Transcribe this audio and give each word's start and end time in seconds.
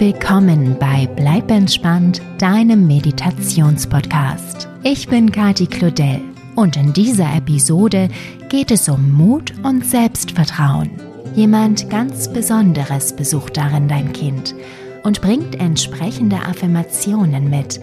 willkommen 0.00 0.76
bei 0.78 1.08
Bleib 1.16 1.50
entspannt, 1.50 2.22
deinem 2.38 2.86
Meditationspodcast. 2.86 4.68
Ich 4.84 5.08
bin 5.08 5.32
Kati 5.32 5.66
Claudel 5.66 6.20
und 6.54 6.76
in 6.76 6.92
dieser 6.92 7.34
Episode 7.34 8.08
geht 8.48 8.70
es 8.70 8.88
um 8.88 9.10
Mut 9.10 9.52
und 9.64 9.84
Selbstvertrauen. 9.84 10.90
Jemand 11.34 11.90
ganz 11.90 12.32
Besonderes 12.32 13.16
besucht 13.16 13.56
darin 13.56 13.88
dein 13.88 14.12
Kind 14.12 14.54
und 15.02 15.20
bringt 15.20 15.56
entsprechende 15.56 16.36
Affirmationen 16.36 17.50
mit, 17.50 17.80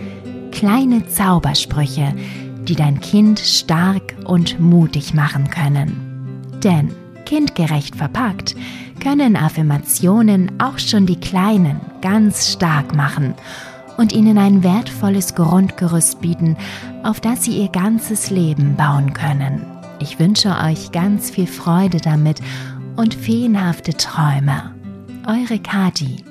kleine 0.51 1.05
Zaubersprüche, 1.09 2.15
die 2.63 2.75
dein 2.75 3.01
Kind 3.01 3.39
stark 3.39 4.15
und 4.23 4.57
mutig 4.57 5.13
machen 5.13 5.49
können. 5.49 6.49
Denn 6.63 6.91
kindgerecht 7.25 7.93
verpackt 7.93 8.55
können 9.03 9.35
Affirmationen 9.35 10.61
auch 10.61 10.79
schon 10.79 11.05
die 11.05 11.19
Kleinen 11.19 11.81
ganz 12.05 12.51
stark 12.51 12.93
machen 12.93 13.33
und 13.97 14.13
ihnen 14.13 14.37
ein 14.37 14.63
wertvolles 14.63 15.33
Grundgerüst 15.33 16.21
bieten, 16.21 16.55
auf 17.01 17.19
das 17.19 17.45
sie 17.45 17.59
ihr 17.59 17.69
ganzes 17.69 18.29
Leben 18.29 18.75
bauen 18.75 19.13
können. 19.13 19.65
Ich 19.99 20.19
wünsche 20.19 20.49
euch 20.49 20.91
ganz 20.91 21.31
viel 21.31 21.47
Freude 21.47 21.97
damit 21.97 22.41
und 22.95 23.15
feenhafte 23.15 23.93
Träume. 23.93 24.75
Eure 25.25 25.57
Kati. 25.57 26.23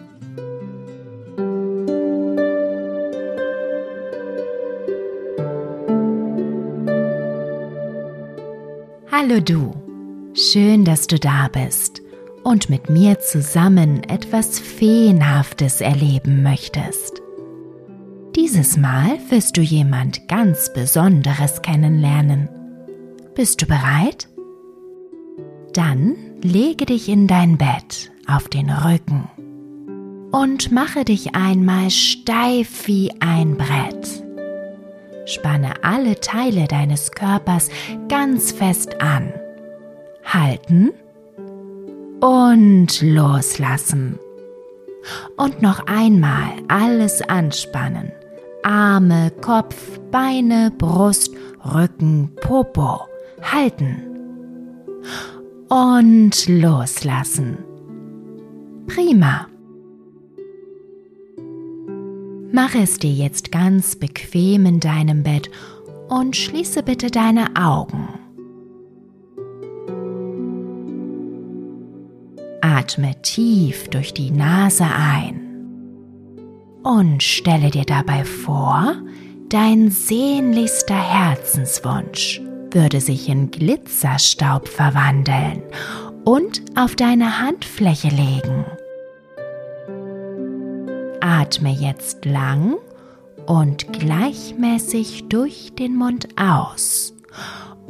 Hallo 9.10 9.40
du. 9.40 9.74
Schön, 10.34 10.84
dass 10.84 11.08
du 11.08 11.18
da 11.18 11.48
bist 11.48 12.03
und 12.44 12.68
mit 12.70 12.90
mir 12.90 13.18
zusammen 13.18 14.04
etwas 14.04 14.60
Feenhaftes 14.60 15.80
erleben 15.80 16.42
möchtest. 16.42 17.22
Dieses 18.36 18.76
Mal 18.76 19.18
wirst 19.30 19.56
du 19.56 19.62
jemand 19.62 20.28
ganz 20.28 20.72
Besonderes 20.72 21.62
kennenlernen. 21.62 22.48
Bist 23.34 23.62
du 23.62 23.66
bereit? 23.66 24.28
Dann 25.72 26.16
lege 26.42 26.84
dich 26.86 27.08
in 27.08 27.26
dein 27.26 27.58
Bett 27.58 28.12
auf 28.26 28.48
den 28.48 28.70
Rücken 28.70 29.28
und 30.30 30.70
mache 30.70 31.04
dich 31.04 31.34
einmal 31.34 31.90
steif 31.90 32.86
wie 32.86 33.12
ein 33.20 33.56
Brett. 33.56 34.22
Spanne 35.26 35.82
alle 35.82 36.20
Teile 36.20 36.66
deines 36.68 37.12
Körpers 37.12 37.70
ganz 38.08 38.52
fest 38.52 39.00
an. 39.00 39.32
Halten 40.24 40.90
und 42.20 43.00
loslassen. 43.02 44.18
Und 45.36 45.60
noch 45.62 45.86
einmal 45.86 46.52
alles 46.68 47.20
anspannen. 47.22 48.12
Arme, 48.62 49.30
Kopf, 49.42 50.00
Beine, 50.10 50.72
Brust, 50.76 51.30
Rücken, 51.64 52.30
Popo. 52.40 53.00
Halten. 53.42 54.02
Und 55.68 56.48
loslassen. 56.48 57.58
Prima. 58.86 59.48
Mach 62.52 62.74
es 62.74 62.98
dir 62.98 63.10
jetzt 63.10 63.50
ganz 63.50 63.96
bequem 63.96 64.64
in 64.64 64.80
deinem 64.80 65.22
Bett 65.24 65.50
und 66.08 66.36
schließe 66.36 66.82
bitte 66.82 67.10
deine 67.10 67.56
Augen. 67.56 68.08
Atme 72.64 73.14
tief 73.20 73.88
durch 73.88 74.14
die 74.14 74.30
Nase 74.30 74.86
ein 74.86 75.38
und 76.82 77.22
stelle 77.22 77.70
dir 77.70 77.84
dabei 77.84 78.24
vor, 78.24 78.94
dein 79.50 79.90
sehnlichster 79.90 80.94
Herzenswunsch 80.94 82.40
würde 82.70 83.02
sich 83.02 83.28
in 83.28 83.50
Glitzerstaub 83.50 84.66
verwandeln 84.66 85.62
und 86.24 86.62
auf 86.74 86.96
deine 86.96 87.38
Handfläche 87.38 88.08
legen. 88.08 88.64
Atme 91.20 91.70
jetzt 91.70 92.24
lang 92.24 92.76
und 93.44 93.92
gleichmäßig 93.92 95.28
durch 95.28 95.74
den 95.74 95.96
Mund 95.96 96.28
aus 96.40 97.12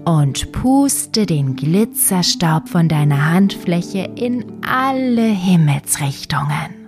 und 0.04 0.52
puste 0.52 1.26
den 1.26 1.56
Glitzerstaub 1.56 2.68
von 2.68 2.88
deiner 2.88 3.32
Handfläche 3.32 4.10
in 4.16 4.44
alle 4.62 5.22
Himmelsrichtungen. 5.22 6.84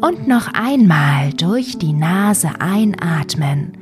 Und 0.00 0.28
noch 0.28 0.48
einmal 0.54 1.32
durch 1.32 1.78
die 1.78 1.92
Nase 1.92 2.50
einatmen, 2.58 3.72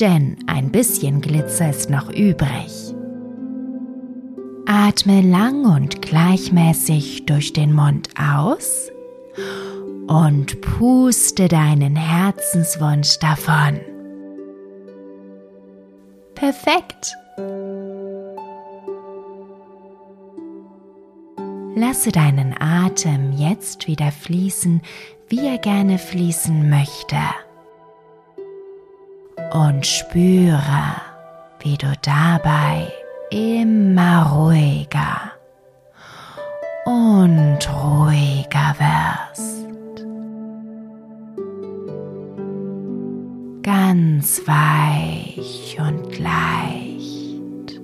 denn 0.00 0.36
ein 0.46 0.70
bisschen 0.70 1.20
Glitzer 1.20 1.70
ist 1.70 1.88
noch 1.90 2.10
übrig. 2.10 2.94
Atme 4.66 5.20
lang 5.22 5.64
und 5.64 6.02
gleichmäßig 6.02 7.26
durch 7.26 7.52
den 7.52 7.72
Mund 7.72 8.08
aus 8.18 8.90
und 10.06 10.60
puste 10.60 11.48
deinen 11.48 11.96
Herzenswunsch 11.96 13.18
davon. 13.18 13.80
Perfekt. 16.44 17.16
Lasse 21.74 22.12
deinen 22.12 22.54
Atem 22.60 23.32
jetzt 23.32 23.86
wieder 23.86 24.12
fließen, 24.12 24.82
wie 25.30 25.46
er 25.46 25.56
gerne 25.56 25.96
fließen 25.96 26.68
möchte. 26.68 27.16
Und 29.54 29.86
spüre, 29.86 30.96
wie 31.60 31.78
du 31.78 31.90
dabei 32.02 32.92
immer 33.30 34.30
ruhiger 34.30 35.32
und 36.84 37.58
ruhiger 37.72 38.76
wirst. 38.78 39.73
Ganz 43.64 44.42
weich 44.46 45.78
und 45.80 46.18
leicht. 46.18 47.80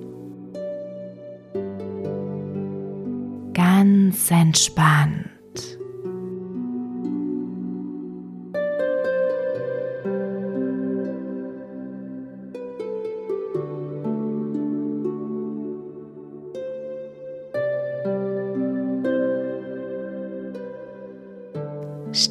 Ganz 3.51 4.29
entspannt. 4.29 5.30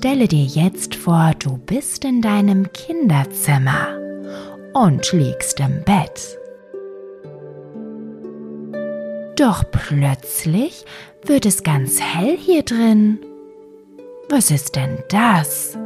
Stelle 0.01 0.29
dir 0.29 0.45
jetzt 0.45 0.95
vor, 0.95 1.33
du 1.39 1.59
bist 1.59 2.07
in 2.07 2.23
deinem 2.23 2.73
Kinderzimmer 2.73 3.99
und 4.73 5.13
liegst 5.13 5.61
im 5.61 5.83
Bett. 5.85 6.39
Doch 9.37 9.63
plötzlich 9.71 10.87
wird 11.23 11.45
es 11.45 11.65
ganz 11.65 12.01
hell 12.01 12.39
hier 12.39 12.63
drin. 12.63 13.19
Was 14.31 14.51
ist 14.51 14.75
denn 14.75 15.01
das? 15.11 15.77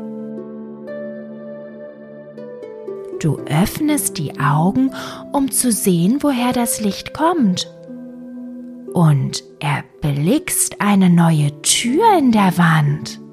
Du 3.19 3.39
öffnest 3.47 4.17
die 4.19 4.39
Augen, 4.39 4.93
um 5.33 5.51
zu 5.51 5.73
sehen, 5.73 6.19
woher 6.21 6.53
das 6.53 6.81
Licht 6.81 7.15
kommt. 7.15 7.69
Und 8.93 9.43
erblickst 9.59 10.81
eine 10.81 11.11
neue 11.11 11.61
Tür 11.63 12.17
in 12.17 12.31
der 12.31 12.57
Wand. 12.57 13.24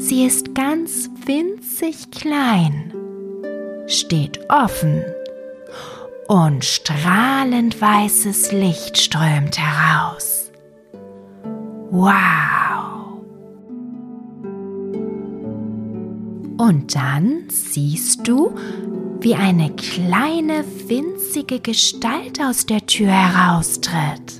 Sie 0.00 0.24
ist 0.24 0.54
ganz 0.54 1.10
winzig 1.26 2.10
klein, 2.10 2.94
steht 3.86 4.40
offen 4.48 5.04
und 6.26 6.64
strahlend 6.64 7.78
weißes 7.78 8.50
Licht 8.52 8.96
strömt 8.96 9.58
heraus. 9.58 10.50
Wow! 11.90 13.20
Und 16.56 16.94
dann 16.96 17.44
siehst 17.50 18.26
du, 18.26 18.54
wie 19.20 19.34
eine 19.34 19.70
kleine 19.76 20.64
winzige 20.86 21.60
Gestalt 21.60 22.40
aus 22.40 22.64
der 22.64 22.86
Tür 22.86 23.10
heraustritt. 23.10 24.39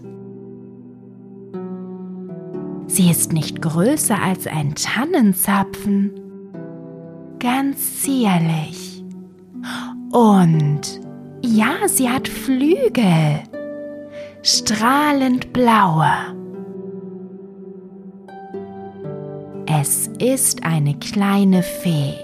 Sie 2.92 3.08
ist 3.08 3.32
nicht 3.32 3.62
größer 3.62 4.20
als 4.20 4.48
ein 4.48 4.74
Tannenzapfen, 4.74 6.10
ganz 7.38 8.02
zierlich. 8.02 9.04
Und 10.10 11.00
ja, 11.40 11.86
sie 11.86 12.10
hat 12.10 12.26
Flügel, 12.26 13.44
strahlend 14.42 15.52
blaue. 15.52 16.10
Es 19.66 20.08
ist 20.18 20.64
eine 20.64 20.98
kleine 20.98 21.62
Fee 21.62 22.14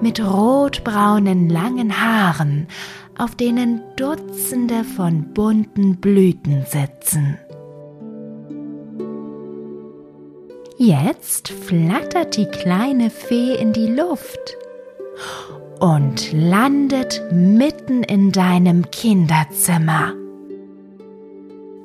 mit 0.00 0.20
rotbraunen 0.20 1.48
langen 1.48 2.02
Haaren, 2.02 2.66
auf 3.16 3.36
denen 3.36 3.82
Dutzende 3.94 4.82
von 4.82 5.32
bunten 5.32 6.00
Blüten 6.00 6.64
sitzen. 6.66 7.38
Jetzt 10.78 11.48
flattert 11.48 12.36
die 12.36 12.44
kleine 12.44 13.08
Fee 13.08 13.54
in 13.54 13.72
die 13.72 13.86
Luft 13.86 14.58
und 15.80 16.32
landet 16.34 17.22
mitten 17.32 18.02
in 18.02 18.30
deinem 18.30 18.90
Kinderzimmer. 18.90 20.12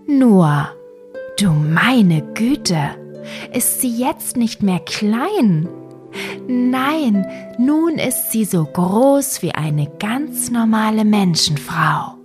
Nur, 0.08 0.68
du 1.40 1.52
meine 1.52 2.22
Güte, 2.34 2.90
ist 3.54 3.80
sie 3.80 3.98
jetzt 3.98 4.36
nicht 4.36 4.62
mehr 4.62 4.80
klein? 4.80 5.70
Nein, 6.50 7.26
nun 7.58 7.94
ist 7.94 8.34
sie 8.34 8.44
so 8.44 8.66
groß 8.66 9.42
wie 9.42 9.54
eine 9.54 9.90
ganz 10.00 10.52
normale 10.52 11.06
Menschenfrau. 11.06 12.16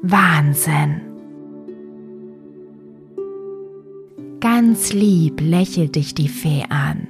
Wahnsinn! 0.00 1.13
Ganz 4.44 4.92
lieb 4.92 5.40
lächelt 5.40 5.96
dich 5.96 6.14
die 6.14 6.28
Fee 6.28 6.64
an. 6.68 7.06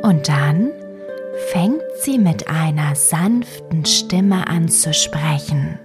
Und 0.00 0.26
dann 0.26 0.70
fängt 1.52 1.82
sie 2.02 2.16
mit 2.16 2.48
einer 2.48 2.94
sanften 2.94 3.84
Stimme 3.84 4.48
an 4.48 4.70
zu 4.70 4.94
sprechen. 4.94 5.78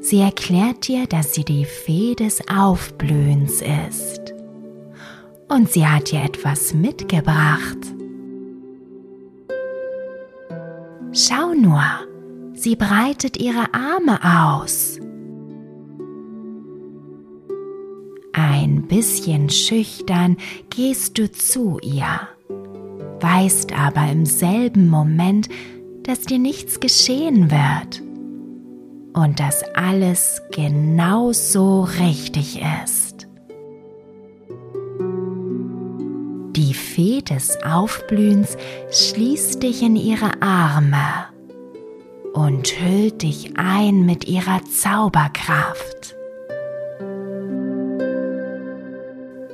Sie 0.00 0.20
erklärt 0.20 0.86
dir, 0.86 1.06
dass 1.06 1.32
sie 1.32 1.44
die 1.44 1.64
Fee 1.64 2.14
des 2.14 2.46
Aufblühens 2.46 3.62
ist. 3.62 4.34
Und 5.48 5.72
sie 5.72 5.86
hat 5.86 6.12
dir 6.12 6.24
etwas 6.24 6.74
mitgebracht. 6.74 7.78
Schau 11.14 11.54
nur, 11.54 11.82
sie 12.52 12.76
breitet 12.76 13.38
ihre 13.38 13.72
Arme 13.72 14.18
aus. 14.22 15.00
Ein 18.38 18.82
bisschen 18.82 19.48
schüchtern 19.48 20.36
gehst 20.68 21.16
du 21.16 21.32
zu 21.32 21.78
ihr, 21.82 22.28
weißt 23.20 23.72
aber 23.72 24.12
im 24.12 24.26
selben 24.26 24.90
Moment, 24.90 25.48
dass 26.02 26.20
dir 26.20 26.38
nichts 26.38 26.78
geschehen 26.78 27.50
wird 27.50 28.02
und 29.14 29.40
dass 29.40 29.62
alles 29.74 30.42
genau 30.52 31.32
so 31.32 31.84
richtig 31.98 32.60
ist. 32.84 33.26
Die 36.56 36.74
Fee 36.74 37.22
des 37.22 37.56
Aufblühens 37.64 38.58
schließt 38.90 39.62
dich 39.62 39.82
in 39.82 39.96
ihre 39.96 40.42
Arme 40.42 41.24
und 42.34 42.68
hüllt 42.82 43.22
dich 43.22 43.56
ein 43.56 44.04
mit 44.04 44.28
ihrer 44.28 44.60
Zauberkraft. 44.64 46.15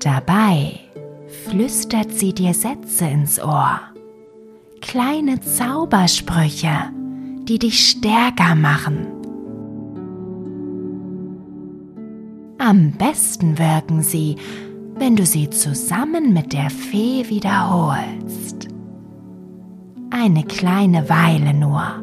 Dabei 0.03 0.81
flüstert 1.45 2.11
sie 2.11 2.33
dir 2.33 2.55
Sätze 2.55 3.05
ins 3.07 3.41
Ohr, 3.41 3.81
kleine 4.81 5.41
Zaubersprüche, 5.41 6.91
die 7.45 7.61
dich 7.61 7.89
stärker 7.91 8.57
machen. 8.57 9.07
Am 12.59 12.93
besten 12.93 13.59
wirken 13.59 14.03
sie, 14.03 14.37
wenn 14.97 15.15
du 15.15 15.25
sie 15.25 15.51
zusammen 15.51 16.33
mit 16.33 16.53
der 16.53 16.71
Fee 16.71 17.29
wiederholst. 17.29 18.69
Eine 20.11 20.43
kleine 20.45 21.09
Weile 21.09 21.55
nur. 21.55 22.03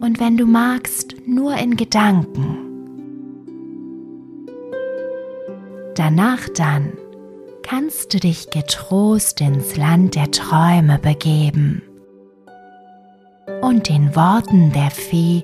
Und 0.00 0.20
wenn 0.20 0.36
du 0.36 0.46
magst, 0.46 1.16
nur 1.26 1.56
in 1.56 1.76
Gedanken. 1.76 2.63
Danach 6.06 6.50
dann 6.54 6.92
kannst 7.62 8.12
du 8.12 8.20
dich 8.20 8.50
getrost 8.50 9.40
ins 9.40 9.78
Land 9.78 10.16
der 10.16 10.30
Träume 10.30 10.98
begeben 10.98 11.80
und 13.62 13.88
den 13.88 14.14
Worten 14.14 14.70
der 14.72 14.90
Fee 14.90 15.40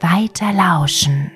weiter 0.00 0.52
lauschen. 0.52 1.30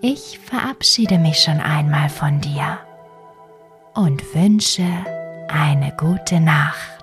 Ich 0.00 0.40
verabschiede 0.40 1.18
mich 1.18 1.38
schon 1.38 1.60
einmal 1.60 2.08
von 2.08 2.40
dir 2.40 2.80
und 3.94 4.34
wünsche 4.34 4.88
eine 5.46 5.94
gute 5.96 6.40
Nacht. 6.40 7.01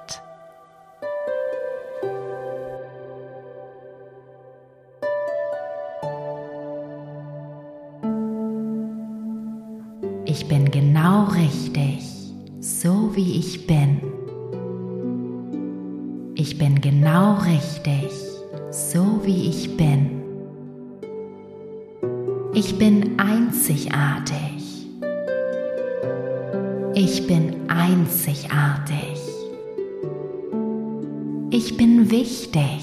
Genau 10.71 11.25
richtig, 11.25 12.03
so 12.59 13.15
wie 13.15 13.39
ich 13.39 13.65
bin. 13.67 14.01
Ich 16.35 16.57
bin 16.57 16.79
genau 16.81 17.35
richtig, 17.35 18.11
so 18.71 19.21
wie 19.23 19.49
ich 19.49 19.75
bin. 19.77 20.21
Ich 22.53 22.77
bin 22.77 23.19
einzigartig. 23.19 24.87
Ich 26.93 27.27
bin 27.27 27.69
einzigartig. 27.69 29.19
Ich 31.51 31.77
bin 31.77 32.09
wichtig. 32.09 32.81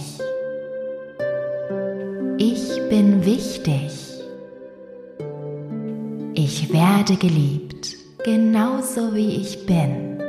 Ich 2.39 2.89
bin 2.89 3.25
wichtig. 3.25 4.07
Ich 6.39 6.73
werde 6.73 7.17
geliebt, 7.17 7.66
genauso 8.27 9.15
wie 9.15 9.37
ich 9.37 9.67
bin. 9.67 10.21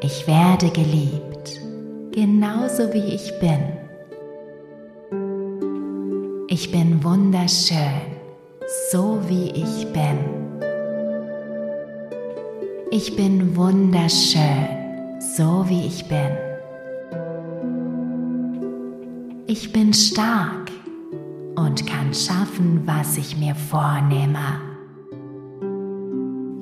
Ich 0.00 0.26
werde 0.26 0.68
geliebt, 0.70 1.60
genauso 2.10 2.92
wie 2.92 3.14
ich 3.14 3.38
bin. 3.38 3.60
Ich 6.48 6.72
bin 6.72 7.04
wunderschön, 7.04 8.02
so 8.90 9.20
wie 9.28 9.50
ich 9.50 9.86
bin. 9.92 10.18
Ich 12.90 13.14
bin 13.14 13.54
wunderschön, 13.54 15.20
so 15.20 15.66
wie 15.68 15.86
ich 15.86 16.08
bin. 16.08 16.32
Ich 19.46 19.72
bin 19.72 19.94
stark 19.94 20.72
und 21.54 21.86
kann 21.86 22.12
schaffen, 22.12 22.82
was 22.86 23.16
ich 23.16 23.36
mir 23.36 23.54
vornehme. 23.54 24.67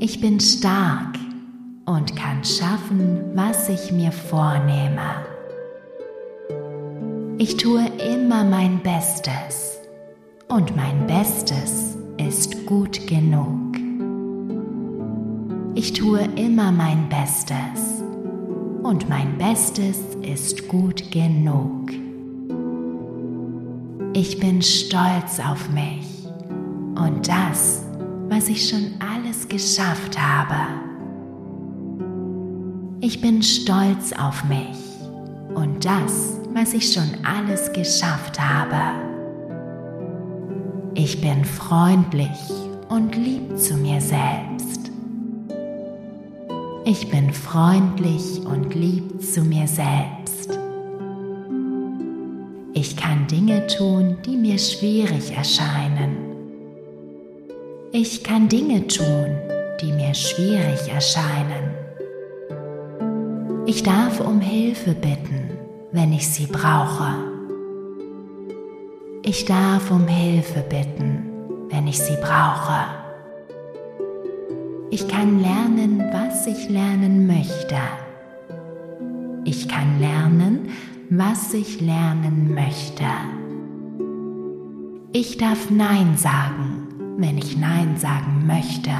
Ich 0.08 0.20
bin 0.20 0.38
stark 0.38 1.18
und 1.84 2.14
kann 2.14 2.44
schaffen, 2.44 3.24
was 3.34 3.68
ich 3.68 3.90
mir 3.90 4.12
vornehme. 4.12 5.26
Ich 7.38 7.56
tue 7.56 7.84
immer 8.14 8.44
mein 8.44 8.80
Bestes 8.84 9.80
und 10.46 10.76
mein 10.76 11.08
Bestes 11.08 11.96
ist 12.18 12.66
gut 12.66 13.04
genug. 13.08 13.76
Ich 15.74 15.92
tue 15.92 16.20
immer 16.36 16.70
mein 16.70 17.08
Bestes 17.08 18.04
und 18.84 19.08
mein 19.08 19.36
Bestes 19.38 19.98
ist 20.22 20.68
gut 20.68 21.10
genug. 21.10 21.90
Ich 24.12 24.38
bin 24.38 24.62
stolz 24.62 25.40
auf 25.40 25.68
mich 25.70 26.06
und 26.94 27.26
das, 27.26 27.82
was 28.28 28.48
ich 28.48 28.68
schon 28.68 28.92
alles 29.36 29.48
geschafft 29.48 30.18
habe. 30.18 30.54
Ich 33.00 33.20
bin 33.20 33.42
stolz 33.42 34.12
auf 34.12 34.44
mich 34.44 34.78
und 35.54 35.84
das, 35.84 36.38
was 36.54 36.72
ich 36.72 36.92
schon 36.92 37.24
alles 37.24 37.72
geschafft 37.72 38.40
habe. 38.40 38.76
Ich 40.94 41.20
bin 41.20 41.44
freundlich 41.44 42.30
und 42.88 43.14
lieb 43.14 43.58
zu 43.58 43.76
mir 43.76 44.00
selbst. 44.00 44.90
Ich 46.84 47.10
bin 47.10 47.32
freundlich 47.32 48.40
und 48.46 48.74
lieb 48.74 49.20
zu 49.20 49.42
mir 49.42 49.66
selbst. 49.66 50.58
Ich 52.72 52.96
kann 52.96 53.26
Dinge 53.26 53.66
tun, 53.66 54.16
die 54.24 54.36
mir 54.36 54.58
schwierig 54.58 55.36
erscheinen. 55.36 56.25
Ich 57.98 58.22
kann 58.22 58.46
Dinge 58.46 58.86
tun, 58.88 59.38
die 59.80 59.90
mir 59.90 60.12
schwierig 60.12 60.92
erscheinen. 60.92 61.72
Ich 63.64 63.82
darf 63.84 64.20
um 64.20 64.38
Hilfe 64.38 64.92
bitten, 64.92 65.48
wenn 65.92 66.12
ich 66.12 66.28
sie 66.28 66.44
brauche. 66.44 67.14
Ich 69.22 69.46
darf 69.46 69.90
um 69.90 70.06
Hilfe 70.06 70.60
bitten, 70.68 71.30
wenn 71.70 71.86
ich 71.86 71.98
sie 71.98 72.18
brauche. 72.20 72.84
Ich 74.90 75.08
kann 75.08 75.40
lernen, 75.40 76.04
was 76.12 76.46
ich 76.46 76.68
lernen 76.68 77.26
möchte. 77.26 77.78
Ich 79.46 79.68
kann 79.68 79.98
lernen, 80.00 80.68
was 81.08 81.54
ich 81.54 81.80
lernen 81.80 82.52
möchte. 82.52 83.04
Ich 85.14 85.38
darf 85.38 85.70
Nein 85.70 86.14
sagen, 86.18 86.75
wenn 87.16 87.38
ich 87.38 87.56
Nein 87.56 87.96
sagen 87.96 88.46
möchte. 88.46 88.90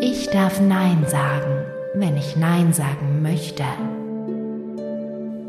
Ich 0.00 0.28
darf 0.30 0.60
Nein 0.60 1.04
sagen, 1.06 1.64
wenn 1.94 2.16
ich 2.16 2.36
Nein 2.36 2.72
sagen 2.72 3.22
möchte. 3.22 3.64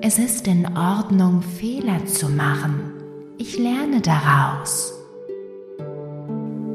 Es 0.02 0.20
ist 0.20 0.48
in 0.48 0.66
Ordnung, 0.78 1.42
Fehler 1.42 2.06
zu 2.06 2.30
machen. 2.30 2.92
Ich 3.38 3.58
lerne 3.58 4.02
daraus. 4.02 4.94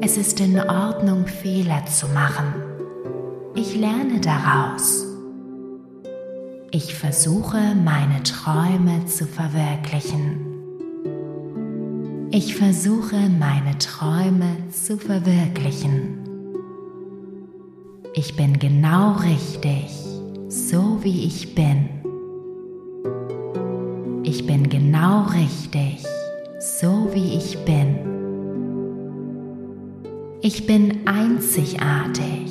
Es 0.01 0.17
ist 0.17 0.39
in 0.39 0.59
Ordnung, 0.59 1.27
Fehler 1.27 1.85
zu 1.85 2.07
machen. 2.07 2.53
Ich 3.55 3.75
lerne 3.75 4.19
daraus. 4.19 5.05
Ich 6.71 6.95
versuche, 6.95 7.75
meine 7.75 8.21
Träume 8.23 9.05
zu 9.05 9.25
verwirklichen. 9.25 10.50
Ich 12.33 12.55
versuche, 12.55 13.17
meine 13.27 13.77
Träume 13.77 14.55
zu 14.71 14.97
verwirklichen. 14.97 16.17
Ich 18.13 18.37
bin 18.37 18.57
genau 18.57 19.17
richtig, 19.17 19.91
so 20.47 20.99
wie 21.01 21.25
ich 21.25 21.53
bin. 21.53 21.89
Ich 24.23 24.47
bin 24.47 24.69
genau 24.69 25.23
richtig, 25.23 26.05
so 26.59 27.09
wie 27.11 27.35
ich 27.35 27.57
bin. 27.65 27.97
Ich 30.41 30.65
bin 30.65 31.05
einzigartig. 31.05 32.49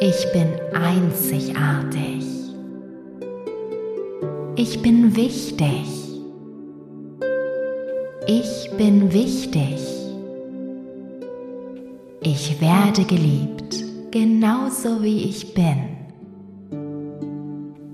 Ich 0.00 0.32
bin 0.34 0.48
einzigartig. 0.74 2.26
Ich 4.56 4.82
bin 4.82 5.16
wichtig. 5.16 6.07
Ich 8.30 8.70
bin 8.76 9.10
wichtig. 9.10 9.80
Ich 12.20 12.60
werde 12.60 13.04
geliebt, 13.04 13.82
genauso 14.10 15.02
wie 15.02 15.30
ich 15.30 15.54
bin. 15.54 15.96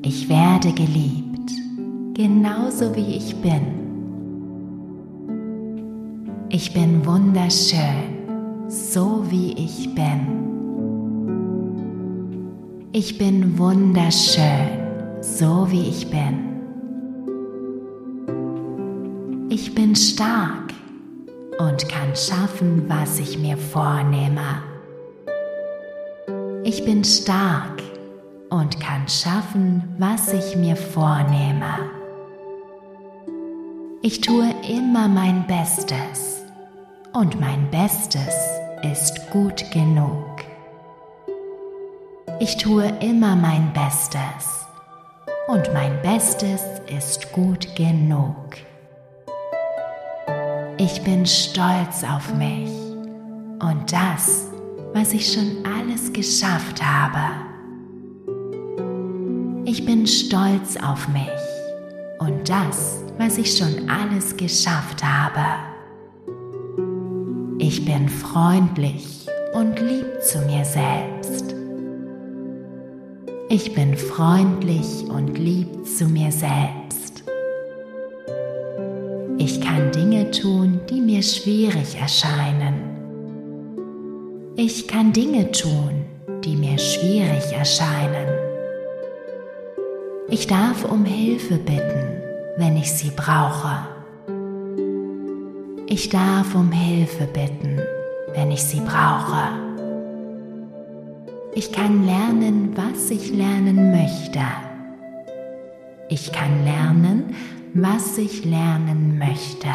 Ich 0.03 0.29
werde 0.29 0.73
geliebt, 0.73 1.53
genauso 2.15 2.97
wie 2.97 3.15
ich 3.15 3.37
bin. 3.37 3.63
Ich 6.49 6.75
bin 6.75 7.07
wunderschön, 7.07 8.67
so 8.67 9.23
wie 9.31 9.53
ich 9.53 9.95
bin. 9.95 10.21
Ich 12.91 13.19
bin 13.19 13.57
wunderschön, 13.57 14.81
so 15.21 15.71
wie 15.71 15.91
ich 15.91 16.11
bin. 16.11 16.54
Ich 19.57 19.73
bin 19.73 19.95
stark 19.95 20.75
und 21.61 21.89
kann 21.89 22.17
schaffen, 22.17 22.89
was 22.89 23.21
ich 23.21 23.39
mir 23.39 23.57
vornehme. 23.57 24.65
Ich 26.65 26.85
bin 26.85 27.05
stark 27.05 27.81
und 28.51 28.81
kann 28.81 29.09
schaffen, 29.09 29.95
was 29.97 30.33
ich 30.33 30.57
mir 30.57 30.75
vornehme. 30.75 31.89
Ich 34.03 34.21
tue 34.23 34.53
immer 34.69 35.07
mein 35.07 35.47
Bestes 35.47 36.43
und 37.13 37.39
mein 37.39 37.71
Bestes 37.71 38.35
ist 38.83 39.31
gut 39.31 39.71
genug. 39.71 40.43
Ich 42.41 42.57
tue 42.57 42.89
immer 42.99 43.37
mein 43.37 43.73
Bestes 43.73 44.67
und 45.47 45.73
mein 45.73 46.03
Bestes 46.03 46.61
ist 46.89 47.31
gut 47.31 47.77
genug. 47.77 48.64
Ich 50.77 51.03
bin 51.03 51.25
stolz 51.25 52.03
auf 52.03 52.35
mich 52.35 52.69
und 53.61 53.93
das, 53.93 54.49
was 54.93 55.13
ich 55.13 55.33
schon 55.33 55.65
alles 55.65 56.13
geschafft 56.13 56.85
habe. 56.85 57.33
Ich 59.67 59.87
bin 59.87 60.05
stolz 60.05 60.77
auf 60.77 61.09
mich 61.09 61.29
und 62.19 62.49
das, 62.49 63.05
was 63.19 63.39
ich 63.39 63.57
schon 63.57 63.89
alles 63.89 64.37
geschafft 64.37 65.05
habe. 65.05 65.45
Ich 67.59 67.85
bin 67.85 68.09
freundlich 68.09 69.27
und 69.55 69.79
lieb 69.79 70.23
zu 70.23 70.39
mir 70.41 70.65
selbst. 70.65 71.55
Ich 73.49 73.73
bin 73.75 73.97
freundlich 73.97 75.05
und 75.09 75.39
lieb 75.39 75.87
zu 75.87 76.07
mir 76.07 76.33
selbst. 76.33 76.84
Ich 79.47 79.61
kann 79.61 79.93
Dinge 79.93 80.31
tun, 80.31 80.81
die 80.89 81.03
mir 81.03 81.23
schwierig 81.23 82.01
erscheinen. 82.01 82.77
Ich 84.57 84.89
kann 84.89 85.13
Dinge 85.13 85.53
tun, 85.53 86.07
die 86.43 86.57
mir 86.57 86.79
schwierig 86.79 87.53
erscheinen. 87.53 88.27
Ich 90.31 90.47
darf 90.47 90.87
um 90.87 91.05
Hilfe 91.05 91.59
bitten, 91.59 92.23
wenn 92.57 92.79
ich 92.79 92.91
sie 92.91 93.11
brauche. 93.15 93.87
Ich 95.89 96.09
darf 96.09 96.55
um 96.55 96.73
Hilfe 96.73 97.27
bitten, 97.27 97.83
wenn 98.35 98.51
ich 98.51 98.63
sie 98.65 98.81
brauche. 98.81 99.51
Ich 101.55 101.71
kann 101.71 102.07
lernen, 102.07 102.75
was 102.75 103.11
ich 103.11 103.31
lernen 103.31 103.91
möchte. 103.91 104.41
Ich 106.09 106.33
kann 106.33 106.65
lernen, 106.65 107.35
was 107.75 108.19
ich 108.19 108.45
lernen 108.45 109.19
möchte. 109.19 109.67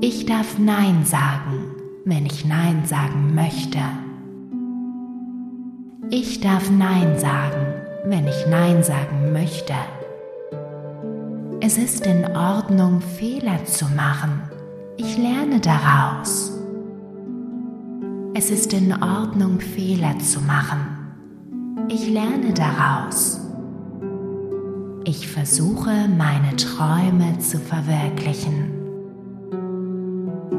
Ich 0.00 0.26
darf 0.26 0.56
Nein 0.56 1.04
sagen, 1.04 1.74
wenn 2.04 2.24
ich 2.24 2.44
Nein 2.44 2.84
sagen 2.84 3.34
möchte. 3.34 3.80
Ich 6.10 6.40
darf 6.40 6.70
Nein 6.70 7.18
sagen, 7.18 7.74
wenn 8.04 8.28
ich 8.28 8.46
Nein 8.48 8.84
sagen 8.84 9.32
möchte. 9.32 9.74
Es 11.60 11.76
ist 11.76 12.06
in 12.06 12.24
Ordnung, 12.36 13.00
Fehler 13.00 13.64
zu 13.64 13.86
machen. 13.86 14.42
Ich 14.98 15.18
lerne 15.18 15.58
daraus. 15.58 16.52
Es 18.34 18.50
ist 18.50 18.72
in 18.72 18.92
Ordnung, 19.02 19.58
Fehler 19.58 20.16
zu 20.20 20.40
machen. 20.42 20.78
Ich 21.88 22.08
lerne 22.08 22.54
daraus. 22.54 23.47
Ich 25.10 25.26
versuche, 25.26 26.06
meine 26.06 26.54
Träume 26.56 27.38
zu 27.38 27.58
verwirklichen. 27.58 28.70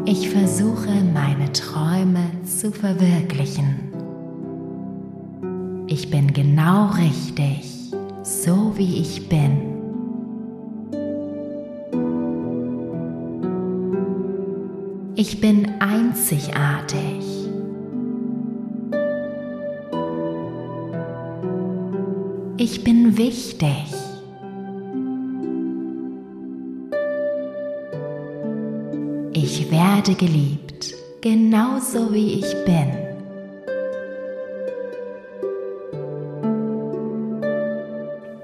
Ich 0.06 0.28
versuche, 0.32 0.90
meine 1.14 1.54
Träume 1.54 2.24
zu 2.44 2.72
verwirklichen. 2.72 3.94
Ich 5.86 6.10
bin 6.10 6.34
genau 6.34 6.88
richtig, 6.88 7.92
so 8.24 8.74
wie 8.76 9.02
ich 9.02 9.30
bin. 9.30 9.68
Ich 15.14 15.40
bin 15.40 15.74
einzigartig. 15.80 17.24
Ich 22.58 22.84
bin 22.84 23.16
wichtig. 23.16 24.09
Ich 29.52 29.72
werde 29.72 30.14
geliebt, 30.14 30.94
genauso 31.22 32.14
wie 32.14 32.34
ich 32.34 32.56
bin. 32.66 32.92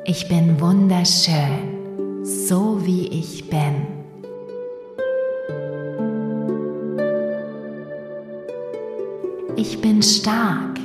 Ich 0.05 0.27
bin 0.27 0.59
wunderschön, 0.59 2.23
so 2.23 2.83
wie 2.83 3.07
ich 3.09 3.47
bin. 3.47 3.85
Ich 9.55 9.79
bin 9.79 10.01
stark 10.01 10.79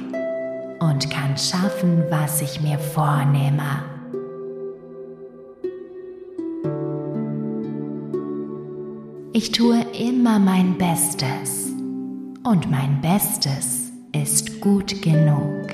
und 0.80 1.10
kann 1.10 1.38
schaffen, 1.38 2.04
was 2.10 2.42
ich 2.42 2.60
mir 2.60 2.78
vornehme. 2.78 3.89
Ich 9.42 9.52
tue 9.52 9.80
immer 9.98 10.38
mein 10.38 10.76
Bestes 10.76 11.72
und 12.44 12.70
mein 12.70 13.00
Bestes 13.00 13.90
ist 14.12 14.60
gut 14.60 15.00
genug. 15.00 15.66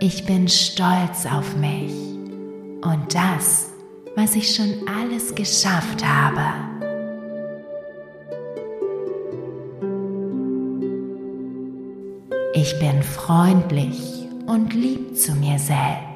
Ich 0.00 0.24
bin 0.24 0.48
stolz 0.48 1.26
auf 1.26 1.54
mich 1.58 1.92
und 2.80 3.14
das, 3.14 3.72
was 4.16 4.34
ich 4.36 4.54
schon 4.54 4.88
alles 4.88 5.34
geschafft 5.34 6.02
habe. 6.02 6.40
Ich 12.54 12.78
bin 12.78 13.02
freundlich 13.02 14.26
und 14.46 14.72
lieb 14.72 15.14
zu 15.14 15.34
mir 15.34 15.58
selbst. 15.58 16.07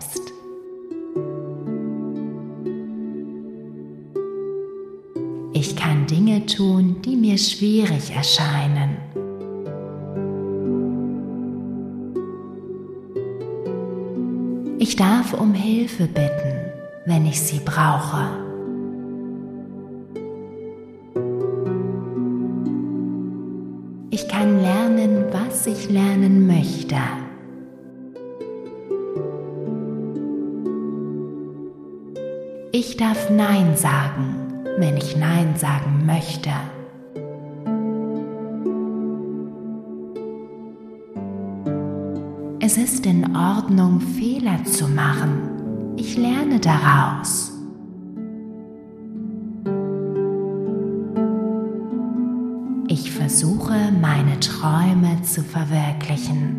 Mir 7.33 7.39
schwierig 7.39 8.15
erscheinen. 8.15 8.97
Ich 14.79 14.97
darf 14.97 15.33
um 15.33 15.55
Hilfe 15.55 16.07
bitten, 16.07 16.73
wenn 17.07 17.25
ich 17.25 17.41
sie 17.41 17.61
brauche. 17.65 18.29
Ich 24.11 24.29
kann 24.29 24.61
lernen, 24.61 25.25
was 25.33 25.67
ich 25.67 25.89
lernen 25.89 26.47
möchte. 26.47 26.97
Ich 32.73 32.97
darf 32.99 33.31
Nein 33.31 33.75
sagen, 33.77 34.35
wenn 34.77 34.97
ich 34.99 35.17
Nein 35.17 35.55
sagen 35.57 36.05
möchte. 36.05 36.51
Es 42.75 42.79
ist 42.79 43.05
in 43.05 43.37
Ordnung, 43.37 44.01
Fehler 44.01 44.65
zu 44.65 44.89
machen. 44.89 45.95
Ich 45.99 46.17
lerne 46.17 46.59
daraus. 46.59 47.53
Ich 52.89 53.13
versuche, 53.13 53.75
meine 54.01 54.41
Träume 54.41 55.21
zu 55.21 55.43
verwirklichen. 55.43 56.57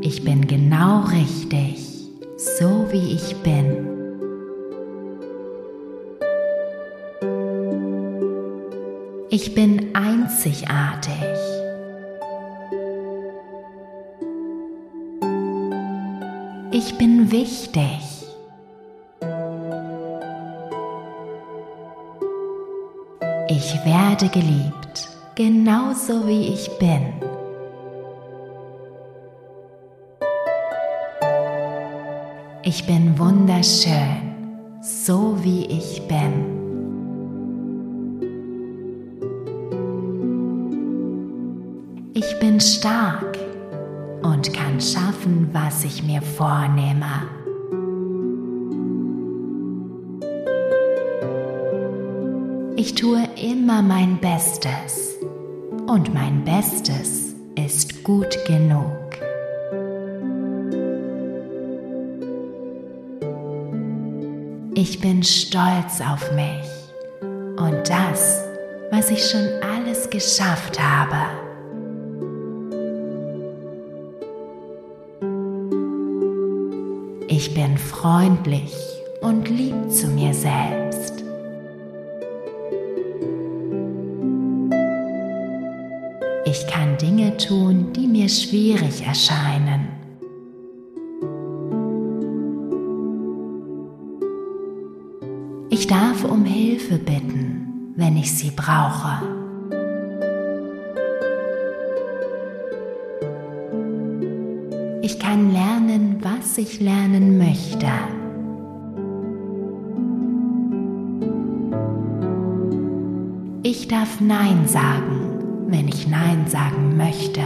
Ich 0.00 0.22
bin 0.22 0.46
genau 0.46 1.00
richtig, 1.06 2.08
so 2.36 2.86
wie 2.92 3.14
ich 3.14 3.34
bin. 3.42 3.98
Ich 9.30 9.54
bin 9.54 9.67
Ich 16.80 16.96
bin 16.96 17.32
wichtig. 17.32 18.24
Ich 23.48 23.74
werde 23.84 24.28
geliebt, 24.28 25.08
genauso 25.34 26.24
wie 26.28 26.54
ich 26.54 26.70
bin. 26.78 27.02
Ich 32.62 32.86
bin 32.86 33.18
wunderschön, 33.18 34.36
so 34.80 35.36
wie 35.42 35.66
ich 35.66 36.00
bin. 36.06 36.32
Ich 42.14 42.38
bin 42.38 42.60
stark 42.60 43.27
und 44.28 44.52
kann 44.52 44.78
schaffen, 44.78 45.48
was 45.52 45.84
ich 45.84 46.02
mir 46.02 46.20
vornehme. 46.20 47.06
Ich 52.76 52.94
tue 52.94 53.26
immer 53.42 53.80
mein 53.80 54.18
Bestes 54.18 55.16
und 55.86 56.12
mein 56.12 56.44
Bestes 56.44 57.34
ist 57.54 58.04
gut 58.04 58.38
genug. 58.46 58.92
Ich 64.74 65.00
bin 65.00 65.22
stolz 65.22 66.00
auf 66.00 66.30
mich 66.32 66.68
und 67.58 67.88
das, 67.88 68.44
was 68.90 69.10
ich 69.10 69.24
schon 69.24 69.48
alles 69.62 70.08
geschafft 70.10 70.78
habe. 70.80 71.47
Ich 77.40 77.54
bin 77.54 77.78
freundlich 77.78 78.74
und 79.20 79.48
lieb 79.48 79.92
zu 79.92 80.08
mir 80.08 80.34
selbst. 80.34 81.22
Ich 86.44 86.66
kann 86.66 86.98
Dinge 86.98 87.36
tun, 87.36 87.92
die 87.92 88.08
mir 88.08 88.28
schwierig 88.28 89.06
erscheinen. 89.06 89.86
Ich 95.70 95.86
darf 95.86 96.24
um 96.24 96.44
Hilfe 96.44 96.98
bitten, 96.98 97.92
wenn 97.94 98.16
ich 98.16 98.36
sie 98.36 98.50
brauche. 98.50 99.37
Ich 106.58 106.80
lernen 106.80 107.38
möchte. 107.38 107.86
Ich 113.62 113.86
darf 113.88 114.20
Nein 114.20 114.66
sagen, 114.66 115.66
wenn 115.68 115.88
ich 115.88 116.08
Nein 116.08 116.46
sagen 116.46 116.96
möchte. 116.96 117.42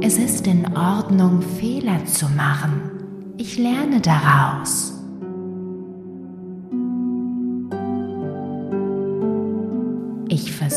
Es 0.00 0.18
ist 0.18 0.46
in 0.46 0.76
Ordnung, 0.76 1.42
Fehler 1.42 2.04
zu 2.04 2.26
machen. 2.30 2.80
Ich 3.36 3.58
lerne 3.58 4.00
daraus. 4.00 4.97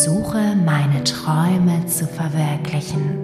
Versuche 0.01 0.55
meine 0.65 1.03
Träume 1.03 1.85
zu 1.85 2.07
verwirklichen. 2.07 3.19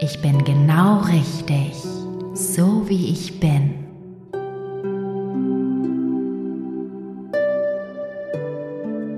Ich 0.00 0.20
bin 0.20 0.44
genau 0.44 0.98
richtig, 0.98 1.82
so 2.34 2.86
wie 2.90 3.10
ich 3.10 3.40
bin. 3.40 3.72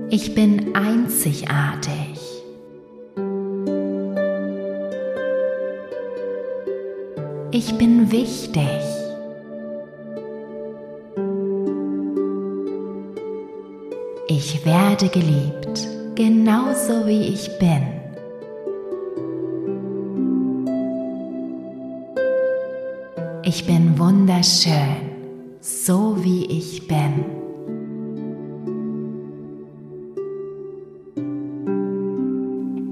Ich 0.09 0.33
bin 0.33 0.73
einzigartig. 0.75 2.21
Ich 7.51 7.77
bin 7.77 8.09
wichtig. 8.09 8.92
Werde 14.93 15.09
geliebt, 15.09 15.87
genauso 16.13 17.07
wie 17.07 17.23
ich 17.23 17.49
bin. 17.57 17.81
Ich 23.41 23.65
bin 23.65 23.97
wunderschön, 23.97 25.55
so 25.61 26.15
wie 26.23 26.45
ich 26.45 26.87
bin. 26.87 27.25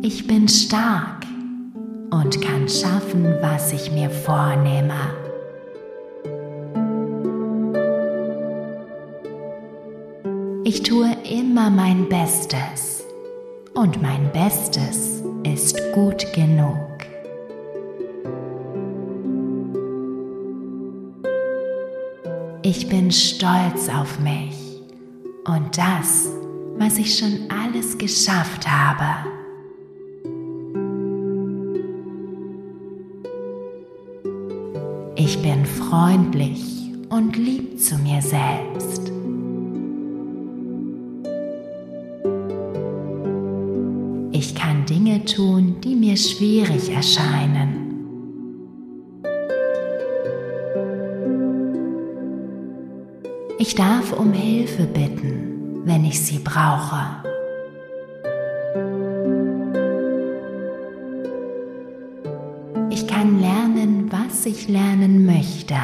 Ich 0.02 0.26
bin 0.26 0.48
stark 0.48 1.28
und 2.10 2.42
kann 2.42 2.68
schaffen, 2.68 3.36
was 3.42 3.74
ich 3.74 3.92
mir 3.92 4.10
vornehme. 4.10 5.21
Ich 10.74 10.84
tue 10.84 11.12
immer 11.30 11.70
mein 11.70 12.08
Bestes 12.08 13.04
und 13.74 14.02
mein 14.02 14.32
Bestes 14.32 15.22
ist 15.44 15.78
gut 15.94 16.26
genug. 16.34 16.78
Ich 22.62 22.88
bin 22.88 23.12
stolz 23.12 23.90
auf 23.90 24.18
mich 24.22 24.82
und 25.46 25.78
das, 25.78 26.30
was 26.78 26.98
ich 26.98 27.18
schon 27.18 27.50
alles 27.50 27.98
geschafft 27.98 28.66
habe. 28.66 29.28
Ich 35.18 35.38
bin 35.42 35.66
freundlich 35.66 36.94
und 37.10 37.36
lieb 37.36 37.78
zu 37.78 37.98
mir 37.98 38.22
selbst. 38.22 39.12
Mir 46.12 46.18
schwierig 46.18 46.90
erscheinen. 46.90 47.88
Ich 53.60 53.76
darf 53.76 54.12
um 54.12 54.34
Hilfe 54.34 54.84
bitten, 54.88 55.82
wenn 55.86 56.04
ich 56.04 56.20
sie 56.20 56.40
brauche. 56.40 57.02
Ich 62.90 63.08
kann 63.08 63.40
lernen, 63.40 64.12
was 64.12 64.46
ich 64.46 64.68
lernen 64.68 65.26
möchte. 65.26 65.76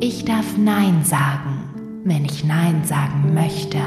Ich 0.00 0.24
darf 0.26 0.58
Nein 0.58 1.02
sagen, 1.04 2.02
wenn 2.04 2.26
ich 2.26 2.44
Nein 2.44 2.82
sagen 2.84 3.32
möchte. 3.32 3.78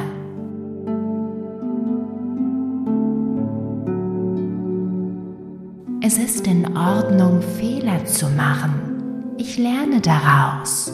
Fehler 7.63 8.03
zu 8.03 8.27
machen. 8.27 9.35
Ich 9.37 9.57
lerne 9.57 10.01
daraus. 10.01 10.91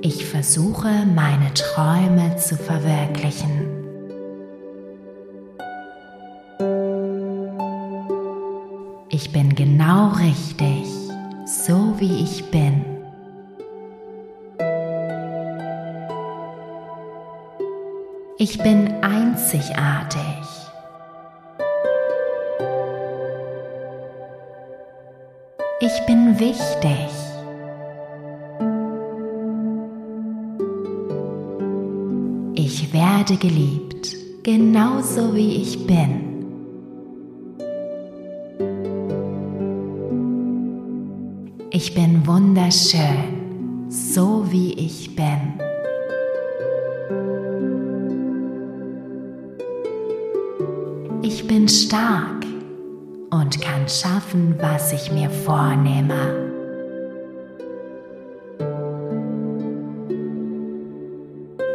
Ich 0.00 0.24
versuche, 0.24 0.88
meine 1.14 1.52
Träume 1.52 2.36
zu 2.36 2.56
verwirklichen. 2.56 3.50
Ich 9.10 9.30
bin 9.30 9.54
genau 9.54 10.12
richtig, 10.12 10.86
so 11.44 11.96
wie 11.98 12.22
ich 12.22 12.50
bin. 12.50 12.82
Ich 18.38 18.56
bin 18.56 18.90
einzigartig. 19.02 20.65
Ich 25.86 26.04
bin 26.04 26.36
wichtig. 26.40 27.10
Ich 32.56 32.92
werde 32.92 33.36
geliebt, 33.36 34.16
genauso 34.42 35.32
wie 35.32 35.62
ich 35.62 35.86
bin. 35.86 36.10
Ich 41.70 41.94
bin 41.94 42.26
wunderschön, 42.26 43.86
so 43.88 44.44
wie 44.50 44.72
ich 44.72 45.14
bin. 45.14 45.40
Ich 51.22 51.46
bin 51.46 51.68
stark 51.68 52.35
und 53.30 53.60
kann 53.60 53.88
schaffen, 53.88 54.56
was 54.60 54.92
ich 54.92 55.10
mir 55.12 55.30
vornehme. 55.30 56.46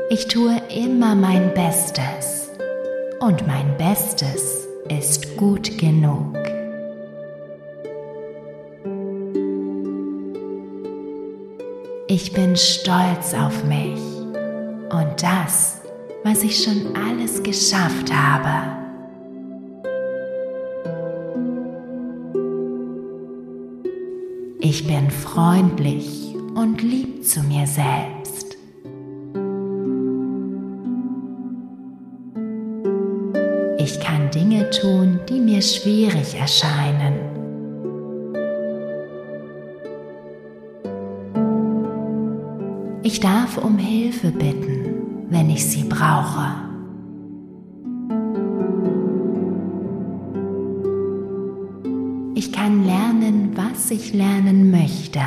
Ich 0.10 0.28
tue 0.28 0.62
immer 0.70 1.16
mein 1.16 1.54
Bestes 1.54 2.50
und 3.22 3.48
mein 3.48 3.78
Bestes 3.78 4.68
ist 4.90 5.38
gut 5.38 5.78
genug. 5.78 6.36
Ich 12.08 12.34
bin 12.34 12.58
stolz 12.58 13.34
auf 13.34 13.64
mich 13.64 14.02
und 14.92 15.24
das, 15.24 15.80
was 16.26 16.44
ich 16.44 16.62
schon 16.62 16.94
alles 16.96 17.42
geschafft 17.42 18.14
habe. 18.14 18.81
Ich 24.74 24.88
bin 24.88 25.12
freundlich 25.12 26.34
und 26.56 26.82
lieb 26.82 27.26
zu 27.26 27.44
mir 27.44 27.68
selbst. 27.68 28.56
Ich 33.78 34.00
kann 34.00 34.32
Dinge 34.32 34.70
tun, 34.70 35.20
die 35.28 35.42
mir 35.42 35.62
schwierig 35.62 36.40
erscheinen. 36.40 37.20
Ich 43.04 43.20
darf 43.20 43.58
um 43.58 43.78
Hilfe 43.78 44.32
bitten, 44.32 45.28
wenn 45.30 45.50
ich 45.50 45.66
sie 45.66 45.84
brauche. 45.84 46.71
Ich 52.44 52.52
kann 52.52 52.88
lernen, 52.88 53.52
was 53.56 53.92
ich 53.92 54.16
lernen 54.16 54.72
möchte. 54.72 55.20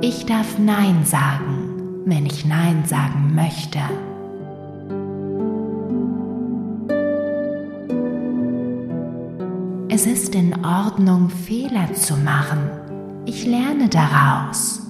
Ich 0.00 0.26
darf 0.26 0.58
Nein 0.58 1.04
sagen, 1.04 2.02
wenn 2.04 2.26
ich 2.26 2.44
Nein 2.46 2.82
sagen 2.84 3.32
möchte. 3.36 3.78
Es 9.88 10.04
ist 10.04 10.34
in 10.34 10.52
Ordnung, 10.64 11.30
Fehler 11.30 11.94
zu 11.94 12.16
machen. 12.16 12.58
Ich 13.24 13.46
lerne 13.46 13.88
daraus. 13.88 14.85